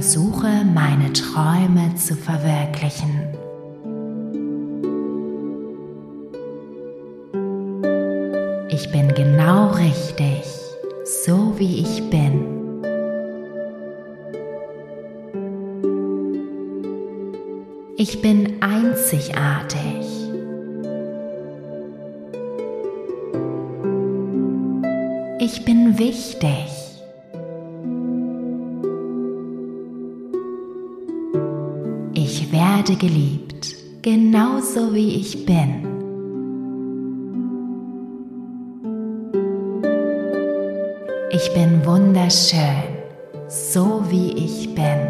Versuche, 0.00 0.64
meine 0.64 1.12
Träume 1.12 1.94
zu 1.94 2.16
verwirklichen. 2.16 3.19
Geliebt, 33.00 33.74
genauso 34.02 34.94
wie 34.94 35.16
ich 35.16 35.46
bin. 35.46 35.86
Ich 41.30 41.52
bin 41.54 41.84
wunderschön, 41.86 42.84
so 43.48 44.04
wie 44.10 44.32
ich 44.32 44.74
bin. 44.74 45.00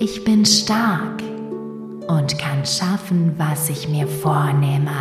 Ich 0.00 0.24
bin 0.24 0.44
stark 0.44 1.22
und 2.08 2.36
kann 2.38 2.66
schaffen, 2.66 3.34
was 3.38 3.68
ich 3.70 3.88
mir 3.88 4.08
vornehme. 4.08 4.97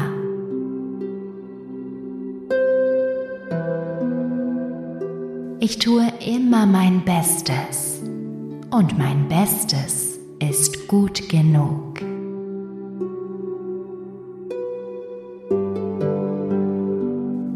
Ich 5.69 5.79
tue 5.79 6.07
immer 6.25 6.65
mein 6.65 7.03
Bestes 7.03 8.01
und 8.71 8.97
mein 8.97 9.27
Bestes 9.27 10.17
ist 10.39 10.87
gut 10.87 11.27
genug. 11.27 11.99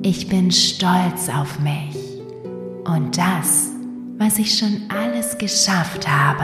Ich 0.01 0.27
bin 0.27 0.51
stolz 0.51 1.29
auf 1.29 1.57
mich 1.61 2.21
und 2.83 3.17
das, 3.17 3.69
was 4.17 4.39
ich 4.39 4.57
schon 4.57 4.81
alles 4.89 5.37
geschafft 5.37 6.05
habe. 6.05 6.43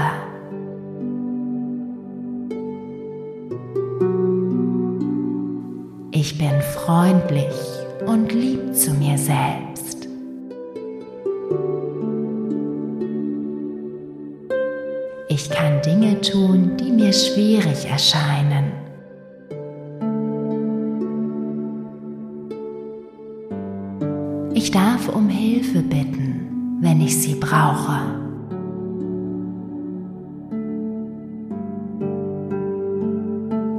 Ich 6.12 6.38
bin 6.38 6.62
freundlich 6.62 7.52
und 8.06 8.32
lieb 8.32 8.57
Dinge 17.08 17.14
schwierig 17.14 17.86
erscheinen. 17.90 18.72
Ich 24.54 24.72
darf 24.72 25.08
um 25.08 25.30
Hilfe 25.30 25.82
bitten, 25.82 26.78
wenn 26.82 27.00
ich 27.00 27.18
sie 27.18 27.36
brauche. 27.36 28.00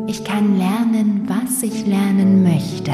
Ich 0.06 0.24
kann 0.24 0.56
lernen, 0.56 1.28
was 1.28 1.62
ich 1.62 1.86
lernen 1.86 2.42
möchte. 2.42 2.92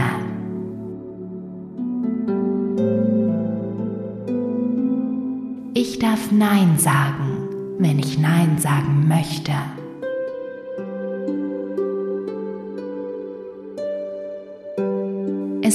Ich 5.75 5.99
darf 6.01 6.33
Nein 6.33 6.77
sagen, 6.77 7.77
wenn 7.79 7.99
ich 7.99 8.19
Nein 8.19 8.59
sagen 8.59 9.07
möchte. 9.07 9.53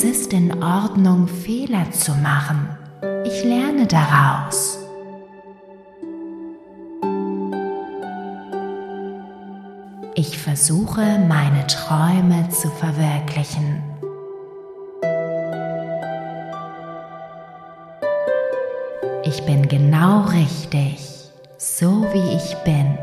Es 0.01 0.05
ist 0.05 0.31
in 0.31 0.63
Ordnung, 0.63 1.27
Fehler 1.27 1.91
zu 1.91 2.13
machen. 2.13 2.69
Ich 3.25 3.43
lerne 3.43 3.85
daraus. 3.85 4.79
Ich 10.15 10.37
versuche 10.37 11.01
meine 11.27 11.67
Träume 11.67 12.47
zu 12.47 12.69
verwirklichen. 12.69 13.83
Ich 19.25 19.43
bin 19.43 19.67
genau 19.67 20.21
richtig, 20.27 21.29
so 21.57 22.05
wie 22.13 22.37
ich 22.37 22.55
bin. 22.63 22.97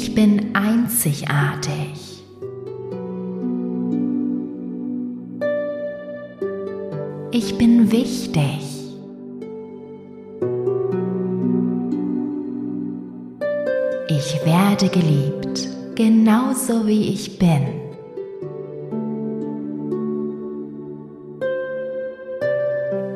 Ich 0.00 0.14
bin 0.14 0.54
einzigartig. 0.54 2.22
Ich 7.32 7.58
bin 7.58 7.90
wichtig. 7.90 8.60
Ich 14.08 14.40
werde 14.44 14.88
geliebt, 14.88 15.68
genauso 15.96 16.86
wie 16.86 17.08
ich 17.08 17.36
bin. 17.36 17.66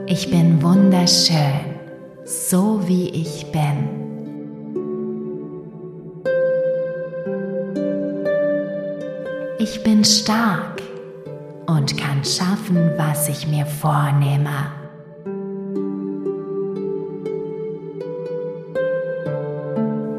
Ich 0.08 0.28
bin 0.28 0.60
wunderschön, 0.60 1.78
so 2.24 2.80
wie 2.88 3.08
ich 3.10 3.46
bin. 3.52 4.01
Ich 9.74 9.82
bin 9.82 10.04
stark 10.04 10.82
und 11.66 11.96
kann 11.96 12.22
schaffen, 12.22 12.90
was 12.98 13.26
ich 13.30 13.46
mir 13.46 13.64
vornehme. 13.64 14.50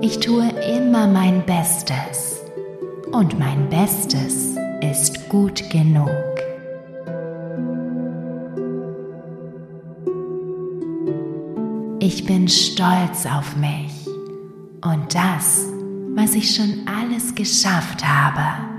Ich 0.02 0.20
tue 0.20 0.50
immer 0.76 1.06
mein 1.06 1.46
Bestes 1.46 2.42
und 3.12 3.38
mein 3.38 3.70
Bestes 3.70 4.56
ist 4.82 5.30
gut 5.30 5.70
genug. 5.70 6.10
Ich 12.00 12.26
bin 12.26 12.48
stolz 12.48 13.28
auf 13.28 13.56
mich 13.58 14.08
und 14.84 15.14
das, 15.14 15.68
was 16.16 16.34
ich 16.34 16.56
schon 16.56 16.88
alles 16.88 17.36
geschafft 17.36 18.04
habe. 18.04 18.73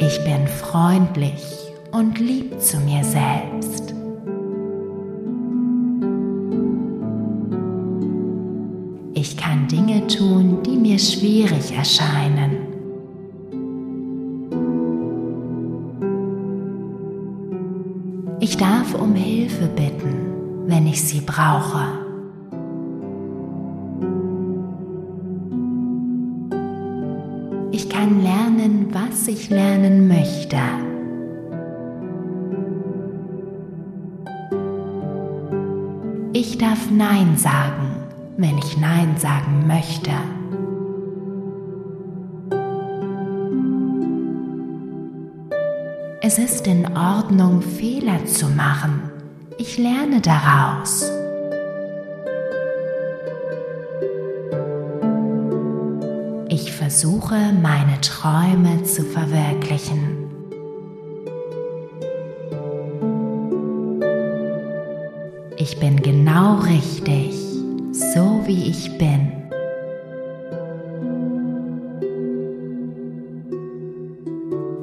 Ich 0.00 0.22
bin 0.22 0.46
freundlich 0.46 1.42
und 1.90 2.20
lieb 2.20 2.60
zu 2.60 2.78
mir 2.78 3.02
selbst. 3.02 3.92
Ich 9.14 9.36
kann 9.36 9.66
Dinge 9.66 10.06
tun, 10.06 10.62
die 10.64 10.76
mir 10.76 11.00
schwierig 11.00 11.76
erscheinen. 11.76 12.68
Ich 18.38 18.56
darf 18.56 18.94
um 18.94 19.16
Hilfe 19.16 19.66
bitten, 19.66 20.68
wenn 20.68 20.86
ich 20.86 21.02
sie 21.02 21.22
brauche. 21.22 21.97
Kann 28.08 28.22
lernen, 28.22 28.88
was 28.90 29.28
ich 29.28 29.50
lernen 29.50 30.08
möchte. 30.08 30.56
Ich 36.32 36.56
darf 36.56 36.90
Nein 36.90 37.36
sagen 37.36 37.98
wenn 38.38 38.56
ich 38.56 38.78
Nein 38.78 39.16
sagen 39.18 39.66
möchte. 39.66 40.12
Es 46.22 46.38
ist 46.38 46.66
in 46.68 46.86
Ordnung, 46.96 47.60
Fehler 47.62 48.24
zu 48.26 48.46
machen. 48.46 49.10
Ich 49.58 49.76
lerne 49.76 50.20
daraus. 50.20 51.10
Versuche, 56.98 57.52
meine 57.62 58.00
Träume 58.00 58.82
zu 58.82 59.04
verwirklichen. 59.04 60.16
Ich 65.56 65.78
bin 65.78 66.02
genau 66.02 66.56
richtig 66.56 67.36
so 67.92 68.42
wie 68.46 68.68
ich 68.68 68.98
bin. 68.98 69.32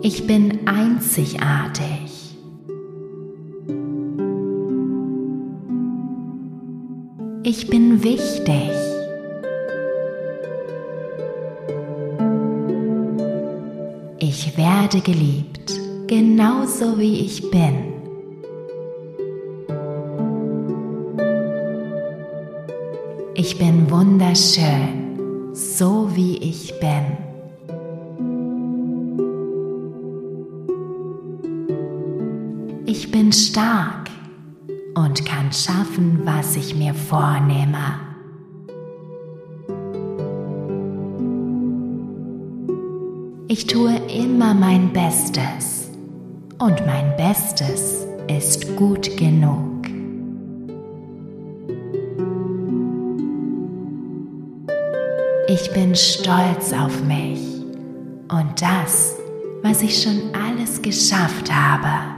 Ich 0.02 0.26
bin 0.26 0.66
einzigartig. 0.66 2.38
Ich 7.44 7.70
bin 7.70 8.02
wichtig. 8.02 8.85
Ich 14.28 14.58
werde 14.58 15.02
geliebt, 15.02 15.80
genauso 16.08 16.98
wie 16.98 17.20
ich 17.20 17.52
bin. 17.52 17.94
Ich 23.36 23.60
bin 23.60 23.92
wunderschön, 23.92 25.54
so 25.54 26.10
wie 26.16 26.38
ich 26.38 26.74
bin. 26.80 27.06
Ich 32.88 33.12
bin 33.12 33.32
stark 33.32 34.10
und 34.96 35.24
kann 35.24 35.54
schaffen, 35.54 36.22
was 36.24 36.56
ich 36.56 36.74
mir 36.74 36.96
vornehme. 36.96 38.05
Ich 43.58 43.68
tue 43.68 43.96
immer 44.14 44.54
mein 44.54 44.92
Bestes 44.92 45.90
und 46.60 46.86
mein 46.86 47.16
Bestes 47.16 48.06
ist 48.28 48.76
gut 48.76 49.16
genug. 49.16 49.88
Ich 55.48 55.72
bin 55.72 55.96
stolz 55.96 56.74
auf 56.74 57.02
mich 57.06 57.40
und 58.28 58.62
das, 58.62 59.16
was 59.64 59.82
ich 59.82 60.04
schon 60.04 60.34
alles 60.34 60.82
geschafft 60.82 61.50
habe. 61.50 62.12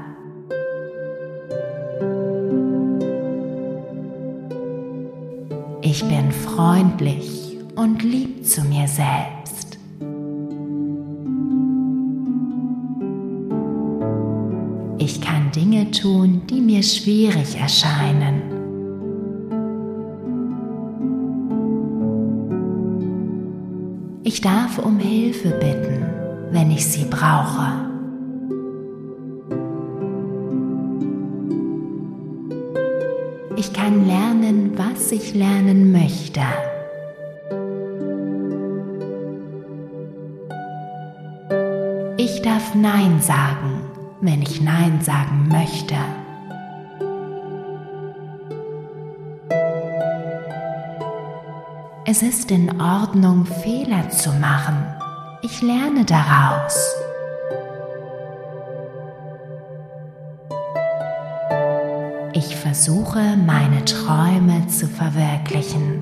Ich 5.83 6.03
bin 6.03 6.31
freundlich 6.31 7.59
und 7.75 8.01
lieb 8.01 8.43
zu 8.43 8.61
mir 8.63 8.87
selbst. 8.87 9.36
Schwierig 17.07 17.55
erscheinen. 17.57 18.41
Ich 24.25 24.41
darf 24.41 24.77
um 24.77 24.99
Hilfe 24.99 25.51
bitten, 25.51 26.05
wenn 26.51 26.69
ich 26.69 26.85
sie 26.85 27.05
brauche. 27.05 27.71
Ich 33.55 33.71
kann 33.71 34.05
lernen, 34.05 34.73
was 34.75 35.09
ich 35.13 35.33
lernen 35.33 35.93
möchte. 35.93 36.41
Ich 42.17 42.41
darf 42.41 42.75
Nein 42.75 43.21
sagen, 43.21 43.81
wenn 44.19 44.41
ich 44.41 44.61
Nein 44.61 44.99
sagen 44.99 45.47
möchte. 45.47 45.95
Es 52.09 52.21
ist 52.21 52.51
in 52.51 52.79
Ordnung, 52.79 53.45
Fehler 53.45 54.09
zu 54.09 54.31
machen. 54.31 54.77
Ich 55.41 55.61
lerne 55.61 56.05
daraus. 56.05 56.95
Ich 62.31 62.55
versuche, 62.55 63.35
meine 63.35 63.83
Träume 63.83 64.65
zu 64.69 64.87
verwirklichen. 64.87 66.01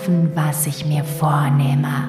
Schaffen, 0.00 0.30
was 0.34 0.66
ich 0.66 0.84
mir 0.86 1.04
vornehme. 1.04 2.08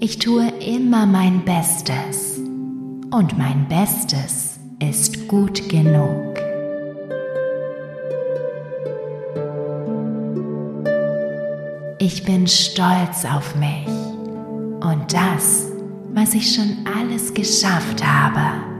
Ich 0.00 0.18
tue 0.18 0.48
immer 0.60 1.06
mein 1.06 1.44
Bestes 1.44 2.38
und 3.10 3.38
mein 3.38 3.66
Bestes 3.68 4.58
ist 4.80 5.28
gut 5.28 5.68
genug. 5.68 6.38
Ich 11.98 12.24
bin 12.24 12.48
stolz 12.48 13.24
auf 13.24 13.54
mich 13.54 13.86
und 14.80 15.12
das, 15.12 15.68
was 16.12 16.34
ich 16.34 16.52
schon 16.52 16.78
alles 16.98 17.32
geschafft 17.32 18.04
habe. 18.04 18.71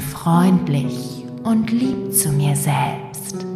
Freundlich 0.00 1.24
und 1.44 1.70
lieb 1.70 2.12
zu 2.12 2.30
mir 2.30 2.56
selbst. 2.56 3.46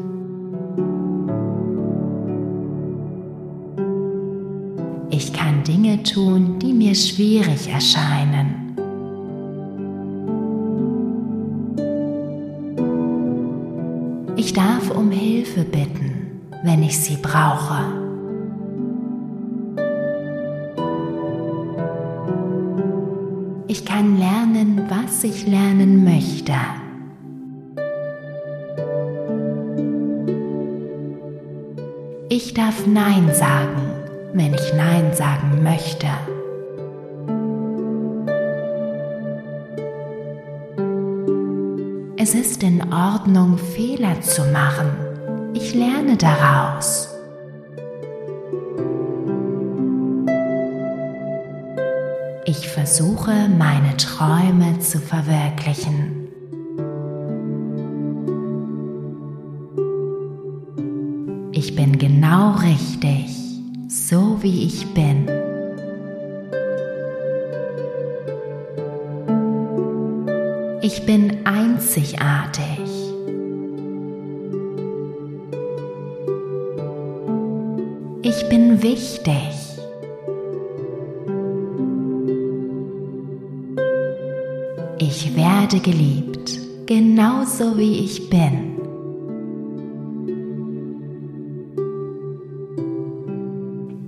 Ich 5.11 5.33
kann 5.33 5.63
Dinge 5.65 6.03
tun, 6.03 6.59
die 6.59 6.73
mir 6.73 6.95
schwierig 6.95 7.69
erscheinen. 7.69 8.77
Ich 14.37 14.53
darf 14.53 14.91
um 14.91 15.11
Hilfe 15.11 15.65
bitten, 15.65 16.41
wenn 16.65 16.83
ich 16.83 16.99
sie 16.99 17.17
brauche. 17.17 18.05
Ich 23.67 23.85
kann 23.85 24.19
lernen, 24.19 24.44
was 25.15 25.23
ich 25.23 25.47
lernen 25.47 26.03
möchte. 26.03 26.55
Ich 32.29 32.53
darf 32.55 32.85
Nein 32.87 33.31
sagen, 33.33 33.93
wenn 34.33 34.55
ich 34.55 34.75
Nein 34.75 35.13
sagen 35.15 35.63
möchte. 35.63 36.09
Es 42.17 42.35
ist 42.35 42.63
in 42.65 42.83
Ordnung, 42.93 43.59
Fehler 43.59 44.21
zu 44.21 44.43
machen. 44.47 44.91
Ich 45.53 45.75
lerne 45.75 46.17
daraus. 46.17 47.14
Ich 52.47 52.69
versuche, 52.69 53.49
meine 53.49 53.97
Träume 53.97 54.79
zu 54.79 54.99
verwirklichen. 54.99 56.29
Ich 61.53 61.75
bin 61.75 61.99
genau 61.99 62.57
richtig, 62.57 63.35
so 63.89 64.43
wie 64.43 64.67
ich 64.67 64.87
bin. 64.93 65.27
Ich 70.83 71.07
bin 71.07 71.47
einzigartig. 71.47 72.79
Ich 78.21 78.49
bin 78.51 78.83
wichtig. 78.83 79.54
Werde 85.65 85.81
geliebt, 85.81 86.61
genauso 86.85 87.79
wie 87.79 88.05
ich 88.05 88.29
bin. 88.29 88.77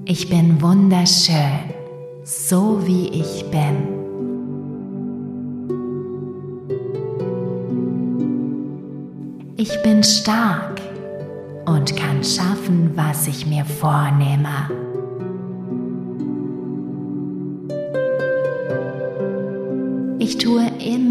Ich 0.05 0.29
bin 0.29 0.61
wunderschön, 0.61 1.73
so 2.25 2.87
wie 2.87 3.09
ich 3.09 3.43
bin. 3.51 3.77
Ich 9.57 9.83
bin 9.83 10.03
stark 10.05 10.83
und 11.65 11.97
kann 11.97 12.23
schaffen, 12.23 12.91
was 12.97 13.27
ich 13.29 13.47
mir 13.47 13.65
vornehme. 13.65 14.86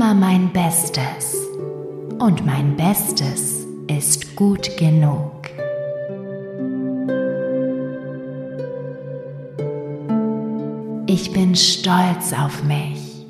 Immer 0.05 0.13
mein 0.13 0.51
Bestes 0.53 1.35
und 2.19 2.45
mein 2.45 2.75
Bestes 2.75 3.65
ist 3.87 4.35
gut 4.35 4.77
genug. 4.77 5.31
Ich 11.07 11.33
bin 11.33 11.55
stolz 11.55 12.33
auf 12.33 12.63
mich 12.65 13.25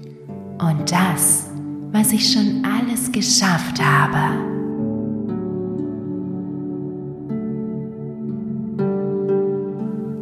und 0.60 0.92
das, 0.92 1.50
was 1.94 2.12
ich 2.12 2.34
schon 2.34 2.66
alles 2.66 3.10
geschafft 3.10 3.82
habe. 3.82 4.36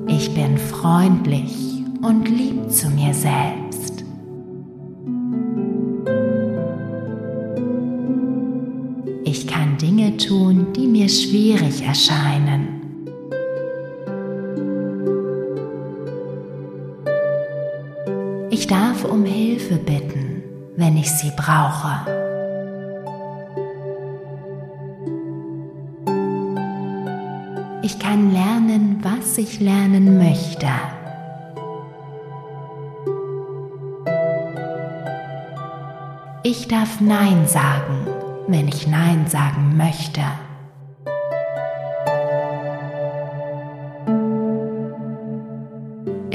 Ich 0.07 0.31
bin 0.35 0.59
freundlich 0.59 1.83
und 2.03 2.29
lieb 2.29 2.69
zu 2.69 2.91
mir 2.91 3.13
selbst. 3.15 3.62
Tun, 10.17 10.73
die 10.73 10.87
mir 10.87 11.09
schwierig 11.09 11.81
erscheinen. 11.81 12.79
Ich 18.49 18.67
darf 18.67 19.03
um 19.03 19.25
Hilfe 19.25 19.75
bitten, 19.75 20.43
wenn 20.77 20.97
ich 20.97 21.09
sie 21.09 21.31
brauche. 21.35 22.05
Ich 27.81 27.99
kann 27.99 28.31
lernen, 28.31 28.99
was 29.01 29.37
ich 29.37 29.59
lernen 29.59 30.17
möchte. 30.17 30.67
Ich 36.43 36.67
darf 36.67 37.01
Nein 37.01 37.47
sagen, 37.47 38.02
wenn 38.47 38.67
ich 38.67 38.87
Nein 38.87 39.25
sagen 39.27 39.77
möchte. 39.77 40.21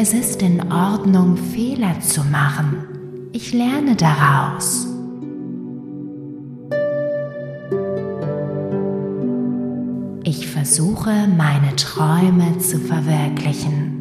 Es 0.00 0.12
ist 0.12 0.42
in 0.42 0.72
Ordnung, 0.72 1.36
Fehler 1.36 2.00
zu 2.00 2.22
machen. 2.24 3.28
Ich 3.32 3.52
lerne 3.52 3.96
daraus. 3.96 4.86
Ich 10.22 10.46
versuche, 10.46 11.26
meine 11.36 11.74
Träume 11.76 12.58
zu 12.58 12.78
verwirklichen. 12.78 13.98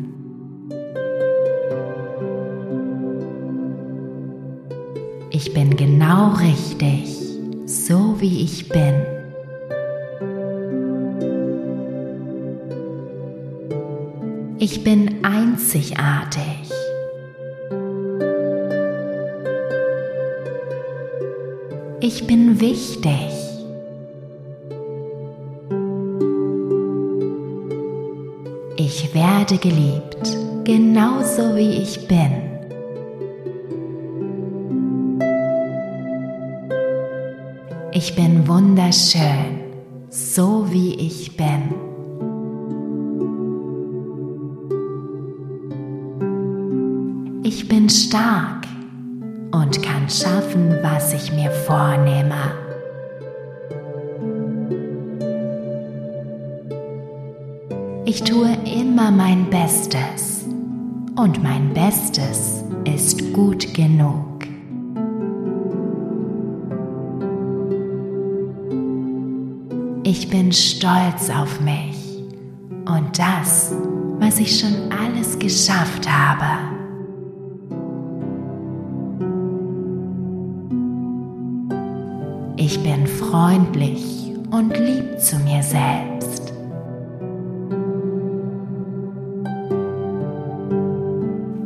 Ich 5.31 5.53
bin 5.53 5.75
genau 5.75 6.33
richtig. 6.33 7.06
Ich 14.69 14.83
bin 14.83 15.23
einzigartig. 15.23 16.69
Ich 22.01 22.27
bin 22.27 22.59
wichtig. 22.59 23.31
Ich 28.75 29.15
werde 29.15 29.57
geliebt, 29.57 30.37
genauso 30.65 31.55
wie 31.55 31.81
ich 31.83 32.05
bin. 32.09 32.33
Ich 37.93 38.13
bin 38.17 38.45
wunderschön, 38.45 39.61
so 40.09 40.65
wie 40.69 40.93
ich 40.95 41.37
bin. 41.37 41.86
Stark 48.07 48.65
und 49.51 49.83
kann 49.83 50.09
schaffen, 50.09 50.77
was 50.81 51.13
ich 51.13 51.33
mir 51.33 51.51
vornehme. 51.51 52.35
Ich 58.05 58.23
tue 58.23 58.55
immer 58.65 59.11
mein 59.11 59.49
Bestes 59.49 60.45
und 61.17 61.43
mein 61.43 61.73
Bestes 61.73 62.63
ist 62.85 63.33
gut 63.33 63.73
genug. 63.73 64.45
Ich 70.03 70.29
bin 70.29 70.53
stolz 70.53 71.29
auf 71.29 71.59
mich 71.59 72.23
und 72.85 73.19
das, 73.19 73.73
was 74.19 74.39
ich 74.39 74.57
schon 74.57 74.89
alles 74.91 75.37
geschafft 75.37 76.09
habe. 76.09 76.66
Freundlich 83.67 84.33
und 84.51 84.77
lieb 84.77 85.19
zu 85.19 85.37
mir 85.39 85.61
selbst. 85.61 86.53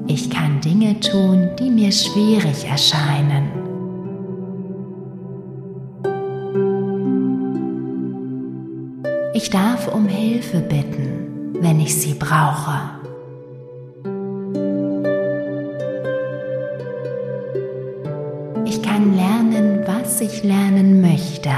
Ich 0.08 0.30
kann 0.30 0.60
Dinge 0.62 1.00
tun, 1.00 1.50
die 1.58 1.70
mir 1.70 1.92
schwierig 1.92 2.66
erscheinen. 2.68 3.50
Ich 9.34 9.50
darf 9.50 9.88
um 9.88 10.08
Hilfe 10.08 10.60
bitten, 10.60 11.56
wenn 11.62 11.80
ich 11.80 11.96
sie 11.96 12.14
brauche. 12.14 12.80
Ich 18.66 18.82
kann 18.82 19.16
lernen, 19.16 19.84
was 19.86 20.22
ich 20.22 20.44
lernen 20.44 21.02
möchte. 21.02 21.52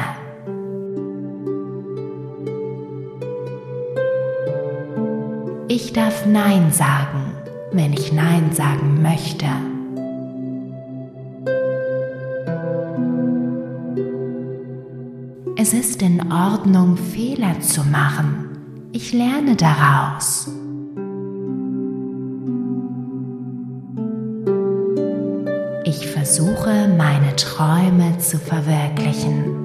Ich 5.75 5.91
darf 5.91 6.27
Nein 6.27 6.71
sagen, 6.71 7.33
wenn 7.71 7.93
ich 7.93 8.13
Nein 8.13 8.51
sagen 8.51 9.01
möchte. 9.01 9.47
Es 15.57 15.73
ist 15.73 16.03
in 16.03 16.31
Ordnung, 16.31 16.95
Fehler 16.95 17.59
zu 17.59 17.81
machen. 17.85 18.89
Ich 18.91 19.13
lerne 19.13 19.55
daraus. 19.55 20.47
Ich 25.85 26.05
versuche, 26.05 26.87
meine 26.95 27.35
Träume 27.35 28.19
zu 28.19 28.37
verwirklichen. 28.37 29.62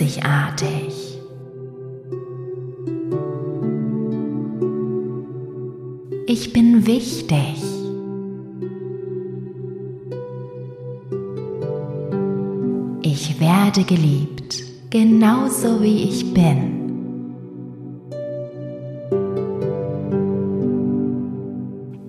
Einzigartig. 0.00 1.18
Ich 6.26 6.52
bin 6.52 6.86
wichtig. 6.86 7.62
Ich 13.02 13.40
werde 13.40 13.84
geliebt, 13.84 14.62
genauso 14.90 15.82
wie 15.82 16.04
ich 16.04 16.34
bin. 16.34 16.74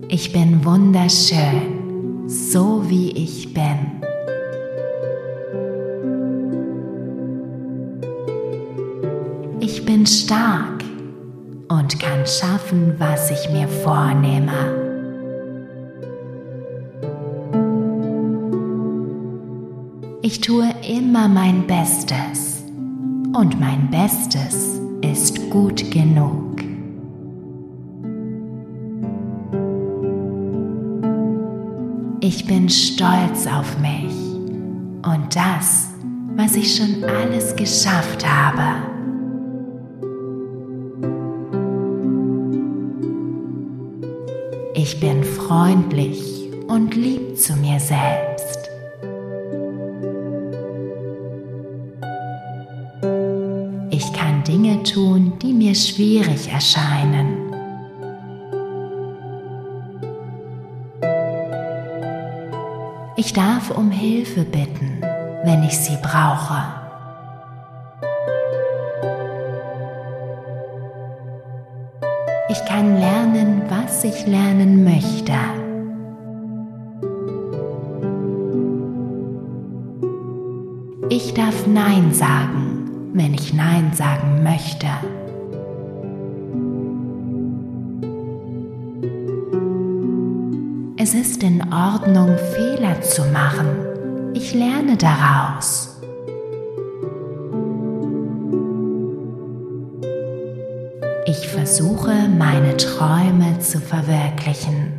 Ich 0.10 0.34
bin 0.34 0.66
wunderschön, 0.66 2.28
so 2.28 2.84
wie 2.90 3.12
ich 3.12 3.54
bin. 3.54 3.99
Stark 10.10 10.84
und 11.70 12.00
kann 12.00 12.26
schaffen, 12.26 12.96
was 12.98 13.30
ich 13.32 13.50
mir 13.52 13.68
vornehme. 13.68 14.90
Ich 20.22 20.42
tue 20.42 20.70
immer 20.88 21.28
mein 21.28 21.66
Bestes 21.66 22.64
und 23.34 23.60
mein 23.60 23.90
Bestes 23.90 24.80
ist 25.02 25.50
gut 25.50 25.92
genug. 25.92 26.62
Ich 32.22 32.46
bin 32.46 32.70
stolz 32.70 33.48
auf 33.48 33.80
mich 33.80 34.14
und 35.04 35.36
das, 35.36 35.90
was 36.36 36.56
ich 36.56 36.76
schon 36.76 37.04
alles 37.04 37.56
geschafft 37.56 38.28
habe. 38.28 38.89
Ich 44.92 45.00
bin 45.00 45.24
freundlich 45.24 46.50
und 46.68 46.96
lieb 46.96 47.38
zu 47.38 47.54
mir 47.58 47.80
selbst. 47.80 48.58
Ich 53.92 54.12
kann 54.14 54.44
Dinge 54.48 54.82
tun, 54.82 55.34
die 55.44 55.54
mir 55.54 55.76
schwierig 55.76 56.52
erscheinen. 56.52 57.54
Ich 63.16 63.32
darf 63.32 63.70
um 63.70 63.92
Hilfe 63.92 64.44
bitten, 64.44 65.04
wenn 65.44 65.62
ich 65.66 65.78
sie 65.78 65.98
brauche. 66.02 66.79
Lernen 74.30 74.84
möchte. 74.84 75.34
Ich 81.10 81.34
darf 81.34 81.66
Nein 81.66 82.14
sagen, 82.14 83.12
wenn 83.14 83.34
ich 83.34 83.54
Nein 83.54 83.92
sagen 83.94 84.44
möchte. 84.44 84.88
Es 90.98 91.16
ist 91.16 91.42
in 91.44 91.62
Ordnung, 91.74 92.38
Fehler 92.54 93.02
zu 93.02 93.24
machen. 93.32 93.68
Ich 94.36 94.54
lerne 94.54 94.96
daraus. 94.98 95.89
Ich 101.32 101.48
versuche, 101.48 102.28
meine 102.28 102.76
Träume 102.76 103.60
zu 103.60 103.80
verwirklichen. 103.80 104.94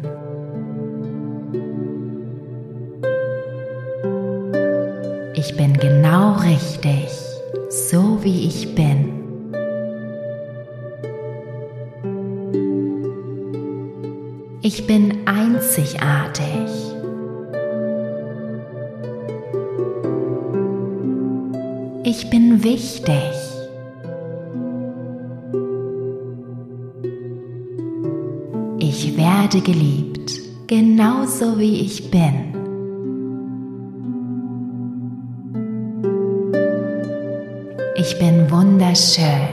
Ich 5.35 5.57
bin 5.57 5.73
genau 5.73 6.35
richtig, 6.35 7.09
so 7.69 8.23
wie 8.23 8.47
ich 8.47 8.77
bin. 8.77 9.13
Ich 14.63 14.87
bin 14.87 15.27
einzigartig. 15.27 16.71
Ich 22.05 22.31
bin 22.31 22.63
wichtig. 22.63 23.40
Werde 29.53 29.63
geliebt, 29.63 30.33
genauso 30.69 31.59
wie 31.59 31.81
ich 31.81 32.09
bin. 32.09 32.55
Ich 37.97 38.17
bin 38.19 38.49
wunderschön, 38.49 39.49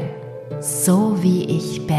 so 0.59 1.15
wie 1.21 1.45
ich 1.45 1.87
bin. 1.87 1.95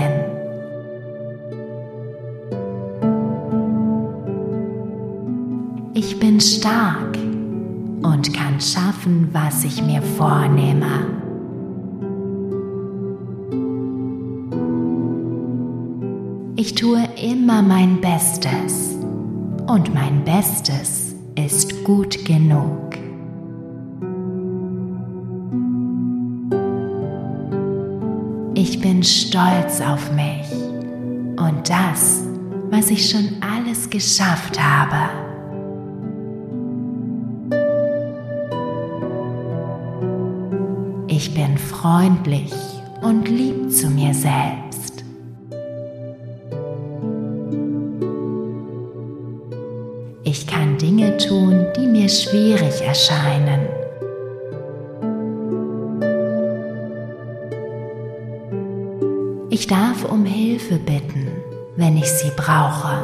Ich 5.95 6.21
bin 6.21 6.41
stark 6.41 7.19
und 8.03 8.33
kann 8.33 8.61
schaffen, 8.61 9.29
was 9.33 9.65
ich 9.65 9.83
mir 9.83 10.03
vornehme. 10.03 11.18
Ich 16.69 16.75
tue 16.75 17.03
immer 17.17 17.63
mein 17.63 17.99
Bestes 17.99 18.99
und 19.67 19.95
mein 19.95 20.23
Bestes 20.23 21.15
ist 21.35 21.83
gut 21.83 22.27
genug. 22.27 22.95
Ich 28.55 28.79
bin 28.83 29.03
stolz 29.03 29.81
auf 29.81 30.13
mich 30.13 30.47
und 31.39 31.71
das, 31.71 32.25
was 32.71 32.91
ich 32.91 33.09
schon 33.09 33.31
alles 33.41 33.89
geschafft 33.89 34.63
habe. 34.63 35.09
Ich 41.07 41.33
bin 41.33 41.57
freundlich 41.57 42.53
und 43.01 43.27
lieb 43.27 43.73
zu 43.73 43.89
mir 43.89 44.13
selbst. 44.13 44.68
Tun, 51.19 51.67
die 51.77 51.87
mir 51.87 52.09
schwierig 52.09 52.81
erscheinen. 52.81 53.67
Ich 59.51 59.67
darf 59.67 60.05
um 60.05 60.25
Hilfe 60.25 60.79
bitten, 60.79 61.27
wenn 61.77 61.97
ich 61.97 62.09
sie 62.11 62.31
brauche. 62.37 62.97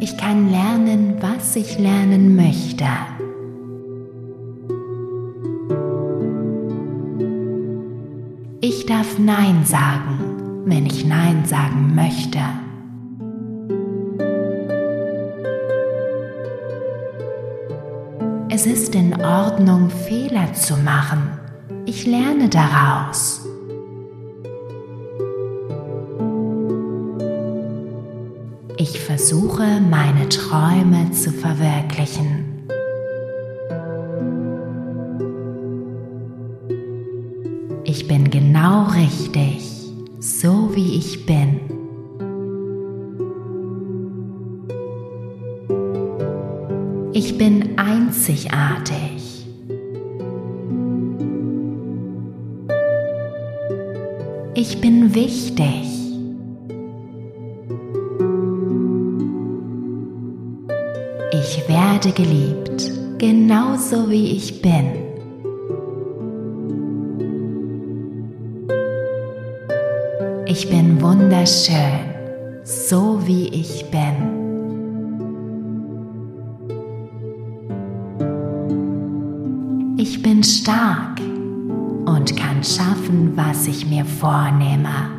Ich 0.00 0.16
kann 0.18 0.50
lernen, 0.50 1.16
was 1.20 1.56
ich 1.56 1.78
lernen 1.78 2.36
möchte. 2.36 2.84
Ich 8.60 8.84
darf 8.84 9.18
Nein 9.18 9.64
sagen, 9.64 10.15
wenn 10.66 10.84
ich 10.84 11.04
Nein 11.04 11.44
sagen 11.46 11.94
möchte. 11.94 12.40
Es 18.50 18.66
ist 18.66 18.94
in 18.94 19.14
Ordnung, 19.22 19.90
Fehler 19.90 20.52
zu 20.54 20.76
machen. 20.78 21.38
Ich 21.84 22.04
lerne 22.04 22.48
daraus. 22.48 23.42
Ich 28.76 28.98
versuche, 29.00 29.80
meine 29.88 30.28
Träume 30.28 31.12
zu 31.12 31.30
verwirklichen. 31.30 32.45
Bin. 41.26 41.60
Ich 47.12 47.36
bin 47.38 47.78
einzigartig. 47.78 49.46
Ich 54.54 54.80
bin 54.80 55.14
wichtig. 55.14 55.96
Ich 61.32 61.68
werde 61.68 62.12
geliebt, 62.12 62.90
genauso 63.18 64.08
wie 64.10 64.36
ich 64.36 64.62
bin. 64.62 65.05
Ich 70.48 70.70
bin 70.70 71.02
wunderschön, 71.02 72.14
so 72.62 73.20
wie 73.26 73.48
ich 73.48 73.84
bin. 73.90 74.14
Ich 79.98 80.22
bin 80.22 80.44
stark 80.44 81.20
und 82.06 82.36
kann 82.36 82.62
schaffen, 82.62 83.32
was 83.34 83.66
ich 83.66 83.86
mir 83.86 84.04
vornehme. 84.04 85.10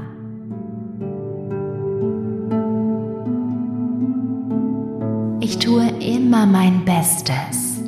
Ich 5.42 5.60
tue 5.60 5.90
immer 6.00 6.46
mein 6.46 6.86
Bestes 6.86 7.82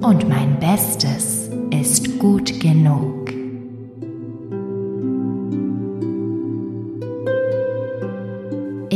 und 0.00 0.28
mein 0.28 0.60
Bestes 0.60 1.50
ist 1.72 2.20
gut 2.20 2.60
genug. 2.60 3.17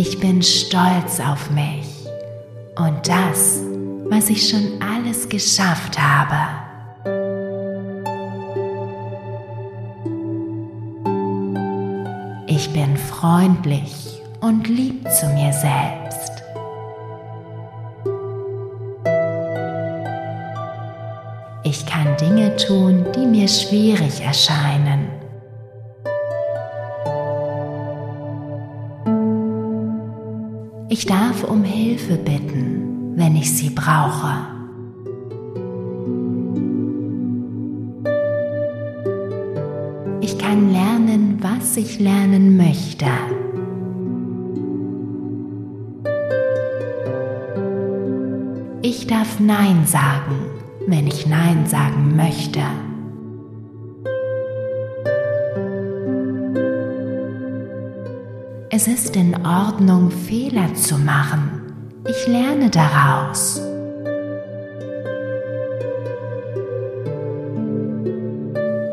Ich 0.04 0.18
bin 0.18 0.42
stolz 0.42 1.20
auf 1.20 1.48
mich 1.52 1.86
und 2.74 3.06
das, 3.06 3.60
was 4.10 4.30
ich 4.30 4.48
schon 4.48 4.82
alles 4.82 5.28
geschafft 5.28 5.96
habe. 5.96 6.34
Ich 12.48 12.68
bin 12.72 12.96
freundlich 12.96 14.20
und 14.40 14.66
lieb 14.66 15.08
zu 15.08 15.26
mir 15.26 15.52
selbst. 15.52 16.32
Ich 21.62 21.86
kann 21.86 22.16
Dinge 22.16 22.56
tun, 22.56 23.06
die 23.14 23.24
mir 23.24 23.46
schwierig 23.46 24.20
erscheinen. 24.20 25.21
Ich 30.94 31.06
darf 31.06 31.42
um 31.44 31.64
Hilfe 31.64 32.18
bitten, 32.18 33.14
wenn 33.16 33.34
ich 33.34 33.50
sie 33.50 33.70
brauche. 33.70 34.46
Ich 40.20 40.36
kann 40.36 40.70
lernen, 40.70 41.38
was 41.40 41.78
ich 41.78 41.98
lernen 41.98 42.58
möchte. 42.58 43.06
Ich 48.82 49.06
darf 49.06 49.40
Nein 49.40 49.86
sagen, 49.86 50.36
wenn 50.86 51.06
ich 51.06 51.26
Nein 51.26 51.64
sagen 51.66 52.16
möchte. 52.16 52.60
Es 58.74 58.86
ist 58.88 59.16
in 59.16 59.34
Ordnung, 59.44 60.10
Fehler 60.10 60.72
zu 60.72 60.96
machen. 60.96 61.60
Ich 62.08 62.26
lerne 62.26 62.70
daraus. 62.70 63.60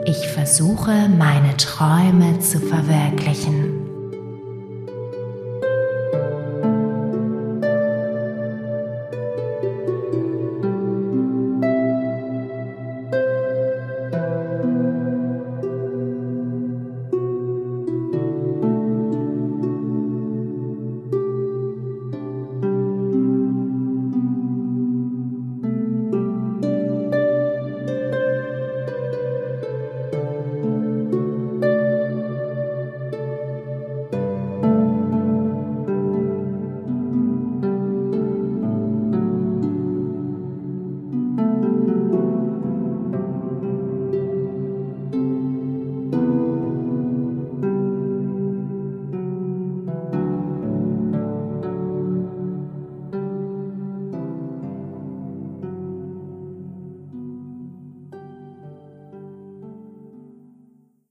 Ich 0.05 0.27
versuche, 0.27 1.07
meine 1.07 1.55
Träume 1.55 2.39
zu 2.41 2.59
verwirklichen. 2.59 3.68